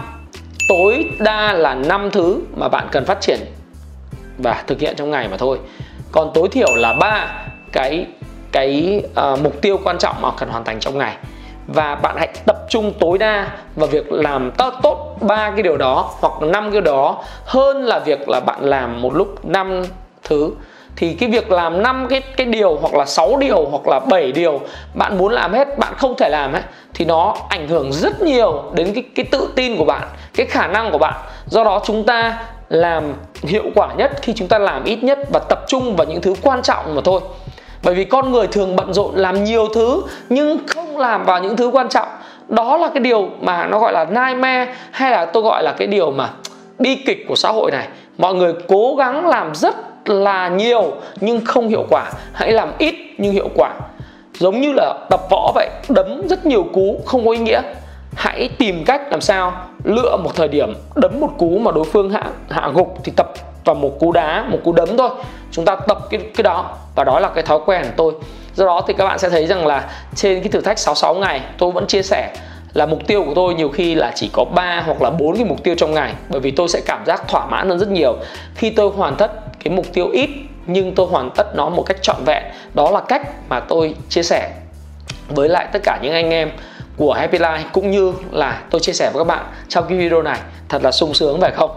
tối 0.68 1.10
đa 1.18 1.52
là 1.52 1.74
5 1.74 2.10
thứ 2.10 2.40
mà 2.56 2.68
bạn 2.68 2.88
cần 2.92 3.04
phát 3.04 3.20
triển 3.20 3.38
và 4.38 4.64
thực 4.66 4.80
hiện 4.80 4.96
trong 4.96 5.10
ngày 5.10 5.28
mà 5.28 5.36
thôi. 5.36 5.58
Còn 6.12 6.30
tối 6.34 6.48
thiểu 6.48 6.74
là 6.76 6.92
ba 6.92 7.28
cái 7.72 8.06
cái 8.52 9.02
uh, 9.32 9.40
mục 9.40 9.62
tiêu 9.62 9.80
quan 9.84 9.98
trọng 9.98 10.22
mà 10.22 10.30
cần 10.36 10.48
hoàn 10.48 10.64
thành 10.64 10.80
trong 10.80 10.98
ngày 10.98 11.16
và 11.66 11.94
bạn 11.94 12.16
hãy 12.18 12.28
tập 12.46 12.56
trung 12.68 12.92
tối 13.00 13.18
đa 13.18 13.48
vào 13.76 13.86
việc 13.86 14.12
làm 14.12 14.50
tốt 14.82 15.16
ba 15.20 15.50
cái 15.50 15.62
điều 15.62 15.76
đó 15.76 16.10
hoặc 16.20 16.42
năm 16.42 16.72
cái 16.72 16.80
đó 16.80 17.24
hơn 17.44 17.84
là 17.84 17.98
việc 17.98 18.28
là 18.28 18.40
bạn 18.40 18.58
làm 18.64 19.02
một 19.02 19.14
lúc 19.14 19.44
năm 19.44 19.84
thứ. 20.24 20.50
Thì 20.96 21.14
cái 21.14 21.28
việc 21.28 21.50
làm 21.50 21.82
năm 21.82 22.06
cái 22.10 22.20
cái 22.20 22.46
điều 22.46 22.76
hoặc 22.76 22.94
là 22.94 23.04
6 23.04 23.36
điều 23.36 23.64
hoặc 23.70 23.88
là 23.88 24.00
7 24.00 24.32
điều 24.32 24.60
bạn 24.94 25.18
muốn 25.18 25.32
làm 25.32 25.52
hết, 25.52 25.78
bạn 25.78 25.94
không 25.96 26.14
thể 26.18 26.28
làm 26.28 26.52
hết 26.52 26.62
thì 26.94 27.04
nó 27.04 27.36
ảnh 27.48 27.68
hưởng 27.68 27.92
rất 27.92 28.22
nhiều 28.22 28.62
đến 28.74 28.92
cái 28.94 29.04
cái 29.14 29.26
tự 29.30 29.48
tin 29.56 29.76
của 29.76 29.84
bạn, 29.84 30.02
cái 30.34 30.46
khả 30.46 30.66
năng 30.66 30.92
của 30.92 30.98
bạn. 30.98 31.14
Do 31.46 31.64
đó 31.64 31.82
chúng 31.84 32.06
ta 32.06 32.38
làm 32.68 33.12
hiệu 33.42 33.64
quả 33.74 33.94
nhất 33.94 34.12
khi 34.22 34.32
chúng 34.36 34.48
ta 34.48 34.58
làm 34.58 34.84
ít 34.84 34.96
nhất 35.02 35.18
và 35.32 35.40
tập 35.48 35.58
trung 35.68 35.96
vào 35.96 36.06
những 36.06 36.22
thứ 36.22 36.34
quan 36.42 36.62
trọng 36.62 36.94
mà 36.94 37.02
thôi 37.04 37.20
bởi 37.84 37.94
vì 37.94 38.04
con 38.04 38.32
người 38.32 38.46
thường 38.46 38.76
bận 38.76 38.94
rộn 38.94 39.14
làm 39.14 39.44
nhiều 39.44 39.66
thứ 39.74 40.02
nhưng 40.28 40.58
không 40.66 40.98
làm 40.98 41.24
vào 41.24 41.40
những 41.42 41.56
thứ 41.56 41.68
quan 41.68 41.88
trọng. 41.88 42.08
Đó 42.48 42.76
là 42.76 42.88
cái 42.88 43.00
điều 43.00 43.28
mà 43.40 43.66
nó 43.66 43.78
gọi 43.78 43.92
là 43.92 44.04
nightmare 44.04 44.74
hay 44.90 45.10
là 45.10 45.26
tôi 45.26 45.42
gọi 45.42 45.62
là 45.62 45.74
cái 45.78 45.88
điều 45.88 46.10
mà 46.10 46.30
bi 46.78 46.94
kịch 46.94 47.24
của 47.28 47.36
xã 47.36 47.48
hội 47.48 47.70
này. 47.70 47.88
Mọi 48.18 48.34
người 48.34 48.52
cố 48.68 48.94
gắng 48.98 49.28
làm 49.28 49.54
rất 49.54 49.74
là 50.08 50.48
nhiều 50.48 50.92
nhưng 51.20 51.44
không 51.44 51.68
hiệu 51.68 51.84
quả. 51.90 52.12
Hãy 52.32 52.52
làm 52.52 52.72
ít 52.78 52.94
nhưng 53.18 53.32
hiệu 53.32 53.48
quả. 53.54 53.70
Giống 54.38 54.60
như 54.60 54.72
là 54.72 54.94
tập 55.10 55.20
võ 55.30 55.52
vậy, 55.54 55.70
đấm 55.88 56.28
rất 56.28 56.46
nhiều 56.46 56.66
cú 56.72 57.00
không 57.06 57.26
có 57.26 57.32
ý 57.32 57.38
nghĩa. 57.38 57.62
Hãy 58.14 58.50
tìm 58.58 58.84
cách 58.84 59.02
làm 59.10 59.20
sao 59.20 59.52
lựa 59.84 60.16
một 60.16 60.30
thời 60.34 60.48
điểm 60.48 60.74
đấm 60.94 61.20
một 61.20 61.30
cú 61.38 61.58
mà 61.58 61.70
đối 61.72 61.84
phương 61.84 62.10
hạ 62.10 62.24
hạ 62.50 62.70
gục 62.74 62.98
thì 63.04 63.12
tập 63.16 63.32
và 63.64 63.74
một 63.74 63.90
cú 64.00 64.12
đá, 64.12 64.44
một 64.48 64.58
cú 64.64 64.72
đấm 64.72 64.96
thôi. 64.96 65.10
Chúng 65.50 65.64
ta 65.64 65.76
tập 65.76 65.98
cái 66.10 66.20
cái 66.36 66.42
đó 66.42 66.76
và 66.94 67.04
đó 67.04 67.20
là 67.20 67.28
cái 67.28 67.44
thói 67.44 67.58
quen 67.66 67.82
của 67.82 67.92
tôi. 67.96 68.12
Do 68.54 68.66
đó 68.66 68.82
thì 68.88 68.94
các 68.98 69.04
bạn 69.04 69.18
sẽ 69.18 69.28
thấy 69.30 69.46
rằng 69.46 69.66
là 69.66 69.90
trên 70.14 70.40
cái 70.40 70.48
thử 70.48 70.60
thách 70.60 70.78
66 70.78 71.14
ngày, 71.14 71.40
tôi 71.58 71.72
vẫn 71.72 71.86
chia 71.86 72.02
sẻ 72.02 72.32
là 72.74 72.86
mục 72.86 73.06
tiêu 73.06 73.24
của 73.24 73.34
tôi 73.34 73.54
nhiều 73.54 73.68
khi 73.68 73.94
là 73.94 74.12
chỉ 74.14 74.30
có 74.32 74.44
3 74.44 74.82
hoặc 74.86 75.02
là 75.02 75.10
bốn 75.10 75.36
cái 75.36 75.44
mục 75.44 75.64
tiêu 75.64 75.74
trong 75.78 75.94
ngày, 75.94 76.14
bởi 76.28 76.40
vì 76.40 76.50
tôi 76.50 76.68
sẽ 76.68 76.80
cảm 76.86 77.04
giác 77.06 77.28
thỏa 77.28 77.46
mãn 77.46 77.68
hơn 77.68 77.78
rất 77.78 77.88
nhiều. 77.88 78.16
Khi 78.54 78.70
tôi 78.70 78.90
hoàn 78.90 79.16
tất 79.16 79.32
cái 79.64 79.74
mục 79.74 79.86
tiêu 79.92 80.08
ít 80.08 80.30
nhưng 80.66 80.94
tôi 80.94 81.06
hoàn 81.06 81.30
tất 81.30 81.56
nó 81.56 81.68
một 81.68 81.82
cách 81.82 82.02
trọn 82.02 82.16
vẹn, 82.26 82.42
đó 82.74 82.90
là 82.90 83.00
cách 83.00 83.22
mà 83.48 83.60
tôi 83.60 83.94
chia 84.08 84.22
sẻ 84.22 84.50
với 85.28 85.48
lại 85.48 85.66
tất 85.72 85.82
cả 85.82 85.98
những 86.02 86.12
anh 86.12 86.30
em 86.30 86.50
của 86.96 87.12
Happy 87.12 87.38
Life 87.38 87.62
cũng 87.72 87.90
như 87.90 88.12
là 88.30 88.62
tôi 88.70 88.80
chia 88.80 88.92
sẻ 88.92 89.10
với 89.14 89.24
các 89.24 89.28
bạn 89.28 89.44
trong 89.68 89.84
cái 89.88 89.98
video 89.98 90.22
này. 90.22 90.38
Thật 90.68 90.82
là 90.84 90.92
sung 90.92 91.14
sướng, 91.14 91.40
phải 91.40 91.50
không? 91.50 91.70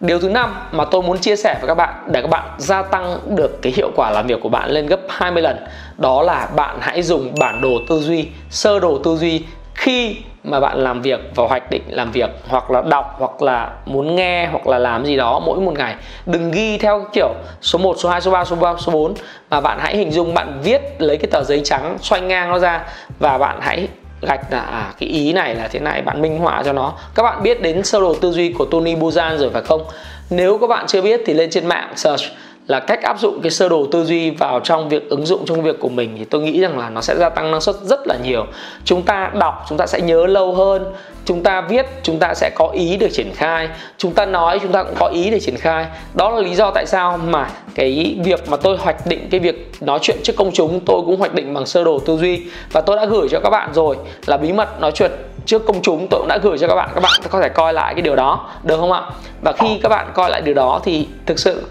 Điều 0.00 0.18
thứ 0.18 0.28
năm 0.28 0.54
mà 0.72 0.84
tôi 0.84 1.02
muốn 1.02 1.18
chia 1.18 1.36
sẻ 1.36 1.56
với 1.60 1.68
các 1.68 1.74
bạn 1.74 1.94
để 2.06 2.22
các 2.22 2.30
bạn 2.30 2.44
gia 2.58 2.82
tăng 2.82 3.18
được 3.36 3.62
cái 3.62 3.72
hiệu 3.76 3.90
quả 3.96 4.10
làm 4.10 4.26
việc 4.26 4.40
của 4.42 4.48
bạn 4.48 4.70
lên 4.70 4.86
gấp 4.86 5.00
20 5.08 5.42
lần 5.42 5.56
đó 5.98 6.22
là 6.22 6.48
bạn 6.56 6.76
hãy 6.80 7.02
dùng 7.02 7.32
bản 7.38 7.60
đồ 7.60 7.70
tư 7.88 8.00
duy, 8.00 8.28
sơ 8.50 8.80
đồ 8.80 8.98
tư 8.98 9.16
duy 9.16 9.42
khi 9.74 10.16
mà 10.44 10.60
bạn 10.60 10.78
làm 10.78 11.02
việc 11.02 11.20
và 11.34 11.46
hoạch 11.46 11.70
định 11.70 11.82
làm 11.88 12.12
việc 12.12 12.30
hoặc 12.48 12.70
là 12.70 12.82
đọc 12.82 13.16
hoặc 13.18 13.42
là 13.42 13.70
muốn 13.86 14.16
nghe 14.16 14.46
hoặc 14.46 14.66
là 14.66 14.78
làm 14.78 15.04
gì 15.04 15.16
đó 15.16 15.38
mỗi 15.38 15.60
một 15.60 15.72
ngày. 15.78 15.94
Đừng 16.26 16.50
ghi 16.50 16.78
theo 16.78 17.06
kiểu 17.12 17.28
số 17.62 17.78
1, 17.78 17.96
số 17.98 18.08
2, 18.08 18.20
số 18.20 18.30
3, 18.30 18.44
số 18.44 18.56
3, 18.56 18.74
số 18.78 18.92
4 18.92 19.14
mà 19.50 19.60
bạn 19.60 19.78
hãy 19.80 19.96
hình 19.96 20.10
dung 20.10 20.34
bạn 20.34 20.60
viết 20.64 20.80
lấy 20.98 21.16
cái 21.16 21.30
tờ 21.30 21.42
giấy 21.42 21.60
trắng 21.64 21.96
xoay 22.00 22.20
ngang 22.20 22.50
nó 22.50 22.58
ra 22.58 22.84
và 23.18 23.38
bạn 23.38 23.58
hãy 23.60 23.88
gạch 24.24 24.52
là 24.52 24.60
à 24.60 24.92
cái 24.98 25.08
ý 25.08 25.32
này 25.32 25.54
là 25.54 25.68
thế 25.68 25.80
này, 25.80 26.02
bạn 26.02 26.22
minh 26.22 26.38
họa 26.38 26.62
cho 26.64 26.72
nó. 26.72 26.92
Các 27.14 27.22
bạn 27.22 27.42
biết 27.42 27.62
đến 27.62 27.84
sơ 27.84 28.00
đồ 28.00 28.14
tư 28.14 28.32
duy 28.32 28.52
của 28.52 28.64
Tony 28.64 28.94
Buzan 28.94 29.36
rồi 29.36 29.50
phải 29.52 29.62
không? 29.62 29.84
Nếu 30.30 30.58
các 30.58 30.66
bạn 30.66 30.86
chưa 30.86 31.02
biết 31.02 31.20
thì 31.26 31.34
lên 31.34 31.50
trên 31.50 31.66
mạng 31.66 31.92
search 31.96 32.24
là 32.66 32.80
cách 32.80 33.02
áp 33.02 33.20
dụng 33.20 33.40
cái 33.42 33.50
sơ 33.50 33.68
đồ 33.68 33.86
tư 33.92 34.04
duy 34.04 34.30
vào 34.30 34.60
trong 34.60 34.88
việc 34.88 35.08
ứng 35.08 35.26
dụng 35.26 35.46
trong 35.46 35.62
việc 35.62 35.80
của 35.80 35.88
mình 35.88 36.14
thì 36.18 36.24
tôi 36.24 36.40
nghĩ 36.40 36.60
rằng 36.60 36.78
là 36.78 36.90
nó 36.90 37.00
sẽ 37.00 37.16
gia 37.16 37.28
tăng 37.28 37.50
năng 37.50 37.60
suất 37.60 37.76
rất 37.82 38.06
là 38.06 38.16
nhiều. 38.22 38.46
Chúng 38.84 39.02
ta 39.02 39.30
đọc, 39.34 39.64
chúng 39.68 39.78
ta 39.78 39.86
sẽ 39.86 40.00
nhớ 40.00 40.26
lâu 40.26 40.54
hơn, 40.54 40.84
chúng 41.24 41.42
ta 41.42 41.60
viết, 41.60 41.86
chúng 42.02 42.18
ta 42.18 42.34
sẽ 42.34 42.50
có 42.54 42.68
ý 42.68 42.96
để 42.96 43.10
triển 43.10 43.32
khai. 43.34 43.68
Chúng 43.98 44.12
ta 44.12 44.26
nói, 44.26 44.58
chúng 44.58 44.72
ta 44.72 44.82
cũng 44.82 44.94
có 44.98 45.06
ý 45.06 45.30
để 45.30 45.40
triển 45.40 45.56
khai. 45.56 45.86
Đó 46.14 46.30
là 46.30 46.40
lý 46.40 46.54
do 46.54 46.70
tại 46.70 46.86
sao 46.86 47.18
mà 47.26 47.50
cái 47.74 48.16
việc 48.24 48.48
mà 48.48 48.56
tôi 48.56 48.76
hoạch 48.76 49.06
định 49.06 49.28
cái 49.30 49.40
việc 49.40 49.72
nói 49.80 49.98
chuyện 50.02 50.16
trước 50.22 50.36
công 50.36 50.52
chúng, 50.52 50.80
tôi 50.86 51.02
cũng 51.06 51.16
hoạch 51.16 51.34
định 51.34 51.54
bằng 51.54 51.66
sơ 51.66 51.84
đồ 51.84 51.98
tư 51.98 52.16
duy. 52.16 52.42
Và 52.72 52.80
tôi 52.80 52.96
đã 52.96 53.06
gửi 53.06 53.28
cho 53.30 53.40
các 53.40 53.50
bạn 53.50 53.70
rồi, 53.74 53.96
là 54.26 54.36
bí 54.36 54.52
mật 54.52 54.80
nói 54.80 54.92
chuyện 54.94 55.10
trước 55.46 55.66
công 55.66 55.82
chúng, 55.82 56.06
tôi 56.10 56.20
cũng 56.20 56.28
đã 56.28 56.38
gửi 56.42 56.58
cho 56.58 56.68
các 56.68 56.74
bạn. 56.74 56.88
Các 56.94 57.00
bạn 57.00 57.20
có 57.30 57.40
thể 57.40 57.48
coi 57.48 57.72
lại 57.72 57.94
cái 57.94 58.02
điều 58.02 58.16
đó, 58.16 58.50
được 58.62 58.76
không 58.80 58.92
ạ? 58.92 59.02
Và 59.42 59.52
khi 59.52 59.78
các 59.82 59.88
bạn 59.88 60.10
coi 60.14 60.30
lại 60.30 60.42
điều 60.42 60.54
đó 60.54 60.80
thì 60.84 61.08
thực 61.26 61.38
sự 61.38 61.62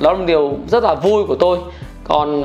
đó 0.00 0.12
là 0.12 0.18
một 0.18 0.24
điều 0.26 0.58
rất 0.68 0.84
là 0.84 0.94
vui 0.94 1.24
của 1.24 1.34
tôi. 1.34 1.58
Còn 2.04 2.44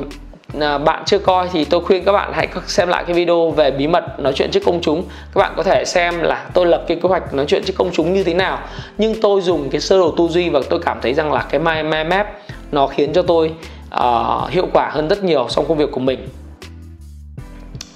à, 0.60 0.78
bạn 0.78 1.02
chưa 1.06 1.18
coi 1.18 1.48
thì 1.52 1.64
tôi 1.64 1.80
khuyên 1.80 2.04
các 2.04 2.12
bạn 2.12 2.32
hãy 2.34 2.48
xem 2.66 2.88
lại 2.88 3.04
cái 3.06 3.14
video 3.14 3.50
về 3.50 3.70
bí 3.70 3.86
mật 3.86 4.20
nói 4.20 4.32
chuyện 4.36 4.50
trước 4.50 4.62
công 4.66 4.80
chúng. 4.80 5.04
Các 5.34 5.38
bạn 5.38 5.52
có 5.56 5.62
thể 5.62 5.84
xem 5.84 6.20
là 6.20 6.46
tôi 6.54 6.66
lập 6.66 6.84
cái 6.88 6.96
kế 7.02 7.08
hoạch 7.08 7.34
nói 7.34 7.46
chuyện 7.48 7.62
trước 7.64 7.74
công 7.76 7.90
chúng 7.92 8.12
như 8.12 8.24
thế 8.24 8.34
nào. 8.34 8.58
Nhưng 8.98 9.20
tôi 9.20 9.40
dùng 9.40 9.70
cái 9.70 9.80
sơ 9.80 9.98
đồ 9.98 10.10
tư 10.18 10.28
duy 10.28 10.48
và 10.48 10.60
tôi 10.70 10.80
cảm 10.84 10.98
thấy 11.02 11.14
rằng 11.14 11.32
là 11.32 11.46
cái 11.50 11.60
mind 11.60 12.06
map 12.08 12.26
nó 12.72 12.86
khiến 12.86 13.12
cho 13.12 13.22
tôi 13.22 13.52
uh, 13.94 14.50
hiệu 14.50 14.66
quả 14.72 14.90
hơn 14.92 15.08
rất 15.08 15.24
nhiều 15.24 15.46
trong 15.50 15.64
công 15.68 15.78
việc 15.78 15.90
của 15.92 16.00
mình. 16.00 16.28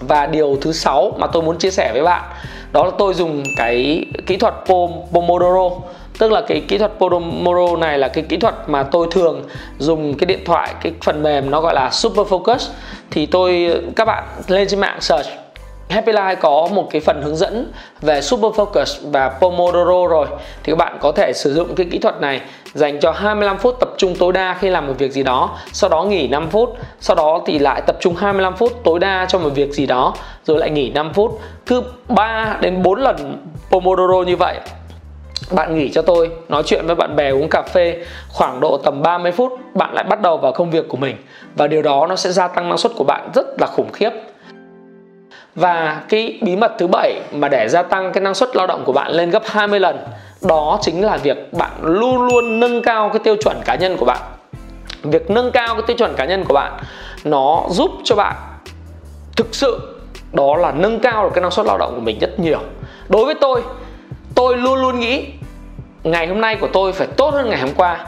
Và 0.01 0.27
điều 0.27 0.57
thứ 0.61 0.73
sáu 0.73 1.13
mà 1.19 1.27
tôi 1.27 1.43
muốn 1.43 1.59
chia 1.59 1.71
sẻ 1.71 1.91
với 1.93 2.03
bạn 2.03 2.23
đó 2.73 2.85
là 2.85 2.91
tôi 2.99 3.15
dùng 3.15 3.43
cái 3.57 4.07
kỹ 4.27 4.37
thuật 4.37 4.55
Pomodoro 5.13 5.71
tức 6.19 6.33
là 6.33 6.41
cái 6.41 6.61
kỹ 6.69 6.79
thuật 6.79 6.93
Pomodoro 6.99 7.77
này 7.77 7.99
là 7.99 8.09
cái 8.09 8.25
kỹ 8.29 8.37
thuật 8.37 8.55
mà 8.67 8.83
tôi 8.83 9.07
thường 9.11 9.43
dùng 9.79 10.15
cái 10.19 10.27
điện 10.27 10.45
thoại, 10.45 10.75
cái 10.83 10.93
phần 11.03 11.23
mềm 11.23 11.51
nó 11.51 11.61
gọi 11.61 11.75
là 11.75 11.91
Super 11.91 12.27
Focus. 12.27 12.71
Thì 13.11 13.27
tôi, 13.27 13.81
các 13.97 14.05
bạn 14.05 14.25
lên 14.49 14.69
trên 14.69 14.81
mạng 14.81 15.01
search, 15.01 15.29
Happy 15.89 16.13
Life 16.13 16.37
có 16.37 16.69
một 16.75 16.89
cái 16.91 17.01
phần 17.01 17.23
hướng 17.23 17.37
dẫn 17.37 17.73
về 18.01 18.21
Super 18.21 18.53
Focus 18.53 19.11
và 19.11 19.29
Pomodoro 19.29 20.09
rồi. 20.09 20.27
Thì 20.63 20.73
các 20.73 20.77
bạn 20.79 20.99
có 21.01 21.13
thể 21.13 21.33
sử 21.35 21.55
dụng 21.55 21.75
cái 21.75 21.87
kỹ 21.91 21.99
thuật 21.99 22.21
này 22.21 22.41
dành 22.75 23.01
cho 23.01 23.11
25 23.11 23.59
phút 23.59 23.81
tập 23.81 23.89
trung 23.97 24.17
tối 24.19 24.33
đa 24.33 24.57
khi 24.61 24.71
làm 24.71 24.87
một 24.87 24.95
việc 24.99 25.13
gì 25.13 25.23
đó, 25.23 25.59
sau 25.73 25.91
đó 25.91 26.03
nghỉ 26.03 26.29
5 26.29 26.49
phút, 26.51 26.77
sau 27.01 27.17
đó 27.17 27.41
thì 27.47 27.59
lại 27.59 27.83
tập 27.87 27.97
trung 28.01 28.15
25 28.17 28.57
phút 28.57 28.85
tối 28.85 28.99
đa 28.99 29.27
cho 29.29 29.39
một 29.39 29.51
việc 29.55 29.73
gì 29.73 29.87
đó, 29.87 30.15
rồi 30.45 30.59
lại 30.59 30.71
nghỉ 30.71 30.91
5 30.91 31.13
phút. 31.13 31.41
Cứ 31.67 31.83
3 32.09 32.57
đến 32.61 32.83
4 32.83 33.01
lần 33.01 33.47
Pomodoro 33.71 34.23
như 34.27 34.37
vậy 34.37 34.57
bạn 35.51 35.75
nghỉ 35.75 35.91
cho 35.91 36.03
tôi, 36.03 36.31
nói 36.49 36.63
chuyện 36.67 36.87
với 36.87 36.95
bạn 36.95 37.17
bè 37.17 37.31
uống 37.31 37.49
cà 37.49 37.63
phê, 37.63 38.05
khoảng 38.29 38.61
độ 38.61 38.77
tầm 38.85 39.03
30 39.03 39.33
phút, 39.33 39.53
bạn 39.75 39.95
lại 39.95 40.05
bắt 40.05 40.21
đầu 40.21 40.39
vào 40.39 40.53
công 40.53 40.71
việc 40.71 40.89
của 40.89 40.97
mình. 40.97 41.17
Và 41.57 41.67
điều 41.67 41.83
đó 41.83 42.07
nó 42.07 42.17
sẽ 42.17 42.33
gia 42.33 42.49
tăng 42.49 42.69
năng 42.69 42.79
suất 42.79 42.93
của 42.97 43.05
bạn 43.05 43.31
rất 43.35 43.47
là 43.61 43.67
khủng 43.67 43.93
khiếp. 43.93 44.11
Và 45.55 46.03
cái 46.09 46.39
bí 46.43 46.57
mật 46.57 46.73
thứ 46.79 46.87
bảy 46.87 47.21
mà 47.33 47.49
để 47.49 47.69
gia 47.69 47.83
tăng 47.83 48.13
cái 48.13 48.23
năng 48.23 48.35
suất 48.35 48.57
lao 48.57 48.67
động 48.67 48.83
của 48.85 48.93
bạn 48.93 49.13
lên 49.13 49.31
gấp 49.31 49.43
20 49.47 49.81
lần, 49.81 49.99
đó 50.49 50.79
chính 50.83 51.05
là 51.05 51.17
việc 51.17 51.53
bạn 51.53 51.73
luôn 51.83 52.27
luôn 52.27 52.61
nâng 52.61 52.83
cao 52.83 53.09
cái 53.09 53.19
tiêu 53.25 53.37
chuẩn 53.37 53.57
cá 53.65 53.75
nhân 53.75 53.97
của 53.97 54.05
bạn. 54.05 54.19
Việc 55.03 55.31
nâng 55.31 55.51
cao 55.51 55.75
cái 55.75 55.83
tiêu 55.87 55.97
chuẩn 55.97 56.15
cá 56.17 56.25
nhân 56.25 56.45
của 56.45 56.55
bạn, 56.55 56.73
nó 57.25 57.65
giúp 57.69 57.91
cho 58.05 58.17
bạn 58.17 58.35
thực 59.37 59.55
sự, 59.55 59.81
đó 60.33 60.57
là 60.57 60.73
nâng 60.73 61.01
cao 61.01 61.25
được 61.25 61.31
cái 61.35 61.43
năng 61.43 61.51
suất 61.51 61.67
lao 61.67 61.79
động 61.79 61.93
của 61.95 62.01
mình 62.01 62.19
rất 62.19 62.41
nhiều. 62.41 62.59
Đối 63.09 63.25
với 63.25 63.35
tôi 63.35 63.63
tôi 64.35 64.57
luôn 64.57 64.81
luôn 64.81 65.01
nghĩ 65.01 65.27
ngày 66.11 66.27
hôm 66.27 66.41
nay 66.41 66.57
của 66.57 66.69
tôi 66.73 66.93
phải 66.93 67.07
tốt 67.07 67.35
hơn 67.35 67.51
ngày 67.51 67.61
hôm 67.61 67.71
qua. 67.77 68.07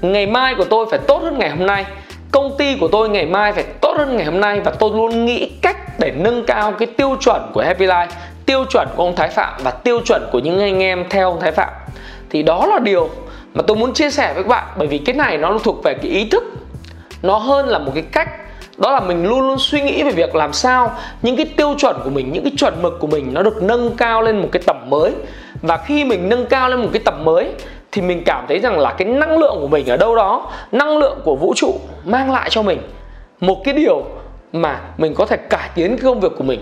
Ngày 0.00 0.26
mai 0.26 0.54
của 0.54 0.64
tôi 0.64 0.86
phải 0.90 0.98
tốt 0.98 1.22
hơn 1.22 1.38
ngày 1.38 1.50
hôm 1.50 1.66
nay. 1.66 1.84
Công 2.32 2.54
ty 2.58 2.76
của 2.80 2.88
tôi 2.88 3.08
ngày 3.08 3.26
mai 3.26 3.52
phải 3.52 3.64
tốt 3.80 3.94
hơn 3.98 4.16
ngày 4.16 4.26
hôm 4.26 4.40
nay 4.40 4.60
và 4.60 4.70
tôi 4.70 4.90
luôn 4.94 5.24
nghĩ 5.24 5.50
cách 5.62 5.98
để 5.98 6.12
nâng 6.16 6.44
cao 6.44 6.72
cái 6.72 6.86
tiêu 6.86 7.16
chuẩn 7.20 7.50
của 7.54 7.62
Happy 7.62 7.86
Life, 7.86 8.06
tiêu 8.46 8.64
chuẩn 8.70 8.88
của 8.96 9.04
ông 9.04 9.16
Thái 9.16 9.28
Phạm 9.28 9.60
và 9.62 9.70
tiêu 9.70 10.00
chuẩn 10.04 10.28
của 10.32 10.38
những 10.38 10.60
anh 10.60 10.82
em 10.82 11.04
theo 11.10 11.30
ông 11.30 11.40
Thái 11.40 11.52
Phạm. 11.52 11.70
Thì 12.30 12.42
đó 12.42 12.66
là 12.66 12.78
điều 12.78 13.10
mà 13.54 13.62
tôi 13.66 13.76
muốn 13.76 13.94
chia 13.94 14.10
sẻ 14.10 14.32
với 14.34 14.42
các 14.42 14.48
bạn, 14.48 14.66
bởi 14.78 14.86
vì 14.88 14.98
cái 14.98 15.16
này 15.16 15.38
nó 15.38 15.58
thuộc 15.58 15.84
về 15.84 15.94
cái 15.94 16.10
ý 16.10 16.28
thức. 16.28 16.44
Nó 17.22 17.38
hơn 17.38 17.68
là 17.68 17.78
một 17.78 17.92
cái 17.94 18.04
cách. 18.12 18.28
Đó 18.76 18.92
là 18.92 19.00
mình 19.00 19.26
luôn 19.26 19.40
luôn 19.40 19.58
suy 19.58 19.80
nghĩ 19.80 20.02
về 20.02 20.10
việc 20.10 20.34
làm 20.34 20.52
sao 20.52 20.92
những 21.22 21.36
cái 21.36 21.46
tiêu 21.56 21.74
chuẩn 21.78 21.96
của 22.04 22.10
mình, 22.10 22.32
những 22.32 22.44
cái 22.44 22.52
chuẩn 22.56 22.82
mực 22.82 22.98
của 23.00 23.06
mình 23.06 23.34
nó 23.34 23.42
được 23.42 23.62
nâng 23.62 23.96
cao 23.96 24.22
lên 24.22 24.42
một 24.42 24.48
cái 24.52 24.62
tầm 24.66 24.90
mới 24.90 25.12
và 25.62 25.76
khi 25.76 26.04
mình 26.04 26.28
nâng 26.28 26.46
cao 26.46 26.68
lên 26.68 26.80
một 26.80 26.88
cái 26.92 27.02
tầm 27.04 27.24
mới, 27.24 27.52
thì 27.92 28.02
mình 28.02 28.22
cảm 28.26 28.44
thấy 28.48 28.58
rằng 28.58 28.78
là 28.78 28.94
cái 28.98 29.08
năng 29.08 29.38
lượng 29.38 29.56
của 29.60 29.68
mình 29.68 29.86
ở 29.86 29.96
đâu 29.96 30.16
đó, 30.16 30.52
năng 30.72 30.98
lượng 30.98 31.20
của 31.24 31.36
vũ 31.36 31.52
trụ 31.56 31.80
mang 32.04 32.32
lại 32.32 32.50
cho 32.50 32.62
mình 32.62 32.78
một 33.40 33.62
cái 33.64 33.74
điều 33.74 34.04
mà 34.52 34.80
mình 34.96 35.14
có 35.14 35.26
thể 35.26 35.36
cải 35.36 35.70
tiến 35.74 35.96
cái 35.96 36.04
công 36.04 36.20
việc 36.20 36.32
của 36.38 36.44
mình. 36.44 36.60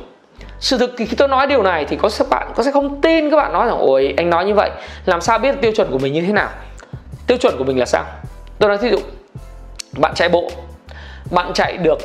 Sự 0.61 0.79
thực 0.79 0.95
khi 0.97 1.17
tôi 1.17 1.29
nói 1.29 1.47
điều 1.47 1.63
này 1.63 1.85
thì 1.85 1.97
có 1.97 2.11
các 2.19 2.29
bạn, 2.31 2.49
có 2.57 2.63
sẽ 2.63 2.71
không 2.71 3.01
tin 3.01 3.31
các 3.31 3.37
bạn 3.37 3.53
nói 3.53 3.67
rằng, 3.67 3.79
ôi, 3.79 4.15
anh 4.17 4.31
nói 4.31 4.45
như 4.45 4.55
vậy, 4.55 4.71
làm 5.07 5.21
sao 5.21 5.39
biết 5.39 5.55
tiêu 5.61 5.73
chuẩn 5.77 5.91
của 5.91 5.99
mình 5.99 6.13
như 6.13 6.23
thế 6.23 6.33
nào? 6.33 6.49
Tiêu 7.27 7.39
chuẩn 7.39 7.57
của 7.59 7.65
mình 7.65 7.79
là 7.79 7.87
sao? 7.87 8.05
Tôi 8.59 8.69
nói 8.69 8.79
thí 8.79 8.91
dụ, 8.91 8.99
bạn 9.99 10.15
chạy 10.15 10.29
bộ, 10.29 10.51
bạn 11.31 11.53
chạy 11.55 11.77
được 11.77 11.99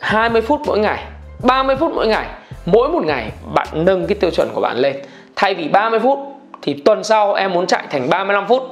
20 0.00 0.42
phút 0.42 0.60
mỗi 0.66 0.78
ngày 0.78 1.04
30 1.42 1.76
phút 1.76 1.92
mỗi 1.94 2.06
ngày, 2.06 2.26
mỗi 2.66 2.88
một 2.88 3.04
ngày 3.04 3.30
bạn 3.54 3.68
nâng 3.72 4.06
cái 4.06 4.16
tiêu 4.20 4.30
chuẩn 4.30 4.48
của 4.54 4.60
bạn 4.60 4.76
lên 4.76 4.96
thay 5.36 5.54
vì 5.54 5.68
30 5.68 6.00
phút 6.00 6.18
thì 6.62 6.74
tuần 6.84 7.04
sau 7.04 7.34
em 7.34 7.52
muốn 7.52 7.66
chạy 7.66 7.84
thành 7.90 8.10
35 8.10 8.46
phút 8.46 8.62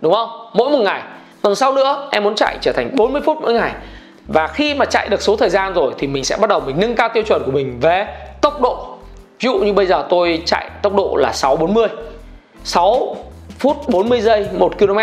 đúng 0.00 0.12
không? 0.12 0.28
Mỗi 0.54 0.70
một 0.70 0.78
ngày. 0.78 1.02
Tuần 1.42 1.54
sau 1.54 1.72
nữa 1.72 2.08
em 2.12 2.24
muốn 2.24 2.34
chạy 2.34 2.58
trở 2.60 2.72
thành 2.72 2.96
40 2.96 3.22
phút 3.24 3.38
mỗi 3.40 3.54
ngày. 3.54 3.72
Và 4.26 4.46
khi 4.46 4.74
mà 4.74 4.84
chạy 4.84 5.08
được 5.08 5.22
số 5.22 5.36
thời 5.36 5.50
gian 5.50 5.74
rồi 5.74 5.92
thì 5.98 6.06
mình 6.06 6.24
sẽ 6.24 6.36
bắt 6.36 6.50
đầu 6.50 6.60
mình 6.60 6.80
nâng 6.80 6.94
cao 6.94 7.08
tiêu 7.08 7.22
chuẩn 7.22 7.42
của 7.46 7.52
mình 7.52 7.78
về 7.80 8.06
tốc 8.40 8.60
độ. 8.60 8.86
Ví 9.40 9.48
dụ 9.48 9.58
như 9.58 9.72
bây 9.72 9.86
giờ 9.86 10.06
tôi 10.10 10.42
chạy 10.46 10.70
tốc 10.82 10.94
độ 10.94 11.16
là 11.16 11.32
640 11.32 11.88
6 12.64 13.16
phút 13.58 13.76
40 13.88 14.20
giây 14.20 14.46
1 14.52 14.78
km 14.78 14.98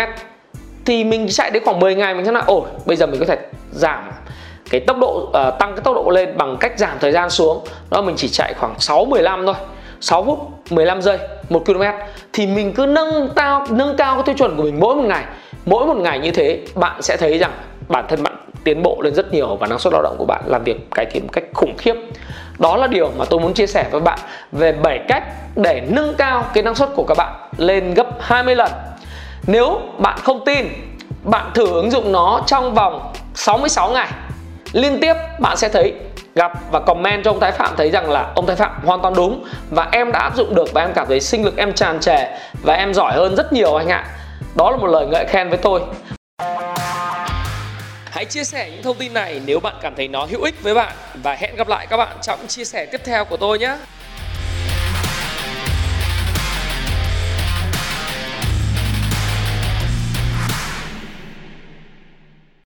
thì 0.84 1.04
mình 1.04 1.26
chạy 1.28 1.50
đến 1.50 1.64
khoảng 1.64 1.80
10 1.80 1.94
ngày 1.94 2.14
mình 2.14 2.24
sẽ 2.24 2.32
là 2.32 2.40
ồ 2.40 2.66
bây 2.86 2.96
giờ 2.96 3.06
mình 3.06 3.20
có 3.20 3.26
thể 3.26 3.38
giảm 3.70 4.10
cái 4.70 4.80
tốc 4.80 4.98
độ 4.98 5.28
uh, 5.28 5.32
tăng 5.32 5.74
cái 5.74 5.80
tốc 5.84 5.94
độ 5.94 6.10
lên 6.10 6.36
bằng 6.36 6.56
cách 6.60 6.72
giảm 6.78 6.98
thời 7.00 7.12
gian 7.12 7.30
xuống. 7.30 7.64
Đó 7.90 8.02
mình 8.02 8.16
chỉ 8.16 8.28
chạy 8.28 8.54
khoảng 8.54 8.74
6 8.78 9.04
15 9.04 9.46
thôi. 9.46 9.54
6 10.00 10.24
phút 10.24 10.38
15 10.70 11.02
giây 11.02 11.18
1 11.48 11.62
km 11.66 11.82
thì 12.32 12.46
mình 12.46 12.72
cứ 12.72 12.86
nâng 12.86 13.28
cao 13.36 13.66
nâng 13.70 13.96
cao 13.96 14.14
cái 14.14 14.22
tiêu 14.22 14.34
chuẩn 14.38 14.56
của 14.56 14.62
mình 14.62 14.80
mỗi 14.80 14.96
một 14.96 15.04
ngày. 15.04 15.24
Mỗi 15.66 15.86
một 15.86 15.96
ngày 15.96 16.18
như 16.18 16.30
thế, 16.30 16.60
bạn 16.74 17.02
sẽ 17.02 17.16
thấy 17.16 17.38
rằng 17.38 17.52
bản 17.88 18.04
thân 18.08 18.22
bạn 18.22 18.36
tiến 18.64 18.82
bộ 18.82 19.00
lên 19.02 19.14
rất 19.14 19.32
nhiều 19.32 19.56
và 19.56 19.66
năng 19.66 19.78
suất 19.78 19.92
lao 19.92 20.02
động 20.02 20.16
của 20.18 20.24
bạn 20.24 20.42
làm 20.46 20.64
việc 20.64 20.90
cải 20.90 21.06
thiện 21.06 21.22
một 21.22 21.32
cách 21.32 21.44
khủng 21.54 21.76
khiếp. 21.78 21.94
Đó 22.58 22.76
là 22.76 22.86
điều 22.86 23.10
mà 23.18 23.24
tôi 23.24 23.40
muốn 23.40 23.54
chia 23.54 23.66
sẻ 23.66 23.88
với 23.90 24.00
bạn 24.00 24.18
về 24.52 24.72
7 24.72 25.00
cách 25.08 25.24
để 25.56 25.82
nâng 25.88 26.14
cao 26.14 26.44
cái 26.54 26.62
năng 26.62 26.74
suất 26.74 26.88
của 26.96 27.04
các 27.04 27.16
bạn 27.18 27.34
lên 27.56 27.94
gấp 27.94 28.06
20 28.20 28.54
lần. 28.54 28.70
Nếu 29.46 29.80
bạn 29.98 30.18
không 30.22 30.44
tin, 30.44 30.66
bạn 31.22 31.50
thử 31.54 31.66
ứng 31.66 31.90
dụng 31.90 32.12
nó 32.12 32.40
trong 32.46 32.74
vòng 32.74 33.12
66 33.34 33.90
ngày. 33.90 34.08
Liên 34.72 34.98
tiếp 35.00 35.14
bạn 35.40 35.56
sẽ 35.56 35.68
thấy 35.68 35.94
gặp 36.34 36.52
và 36.70 36.80
comment 36.80 37.24
cho 37.24 37.30
ông 37.30 37.40
Thái 37.40 37.52
Phạm 37.52 37.74
thấy 37.76 37.90
rằng 37.90 38.10
là 38.10 38.32
ông 38.34 38.46
Thái 38.46 38.56
Phạm 38.56 38.80
hoàn 38.84 39.02
toàn 39.02 39.14
đúng 39.14 39.44
và 39.70 39.88
em 39.92 40.12
đã 40.12 40.18
áp 40.18 40.36
dụng 40.36 40.54
được 40.54 40.72
và 40.72 40.82
em 40.82 40.92
cảm 40.94 41.06
thấy 41.08 41.20
sinh 41.20 41.44
lực 41.44 41.56
em 41.56 41.72
tràn 41.72 42.00
trề 42.00 42.38
và 42.62 42.74
em 42.74 42.94
giỏi 42.94 43.12
hơn 43.12 43.36
rất 43.36 43.52
nhiều 43.52 43.74
anh 43.74 43.88
ạ. 43.88 44.06
Đó 44.54 44.70
là 44.70 44.76
một 44.76 44.86
lời 44.86 45.06
ngợi 45.06 45.24
khen 45.28 45.48
với 45.48 45.58
tôi. 45.58 45.80
Hãy 48.10 48.24
chia 48.24 48.44
sẻ 48.44 48.70
những 48.70 48.82
thông 48.82 48.96
tin 48.96 49.14
này 49.14 49.40
nếu 49.46 49.60
bạn 49.60 49.74
cảm 49.82 49.94
thấy 49.96 50.08
nó 50.08 50.26
hữu 50.30 50.42
ích 50.42 50.62
với 50.62 50.74
bạn 50.74 50.92
và 51.22 51.34
hẹn 51.34 51.56
gặp 51.56 51.68
lại 51.68 51.86
các 51.90 51.96
bạn 51.96 52.16
trong 52.22 52.46
chia 52.46 52.64
sẻ 52.64 52.86
tiếp 52.86 53.00
theo 53.04 53.24
của 53.24 53.36
tôi 53.36 53.58
nhé. 53.58 53.76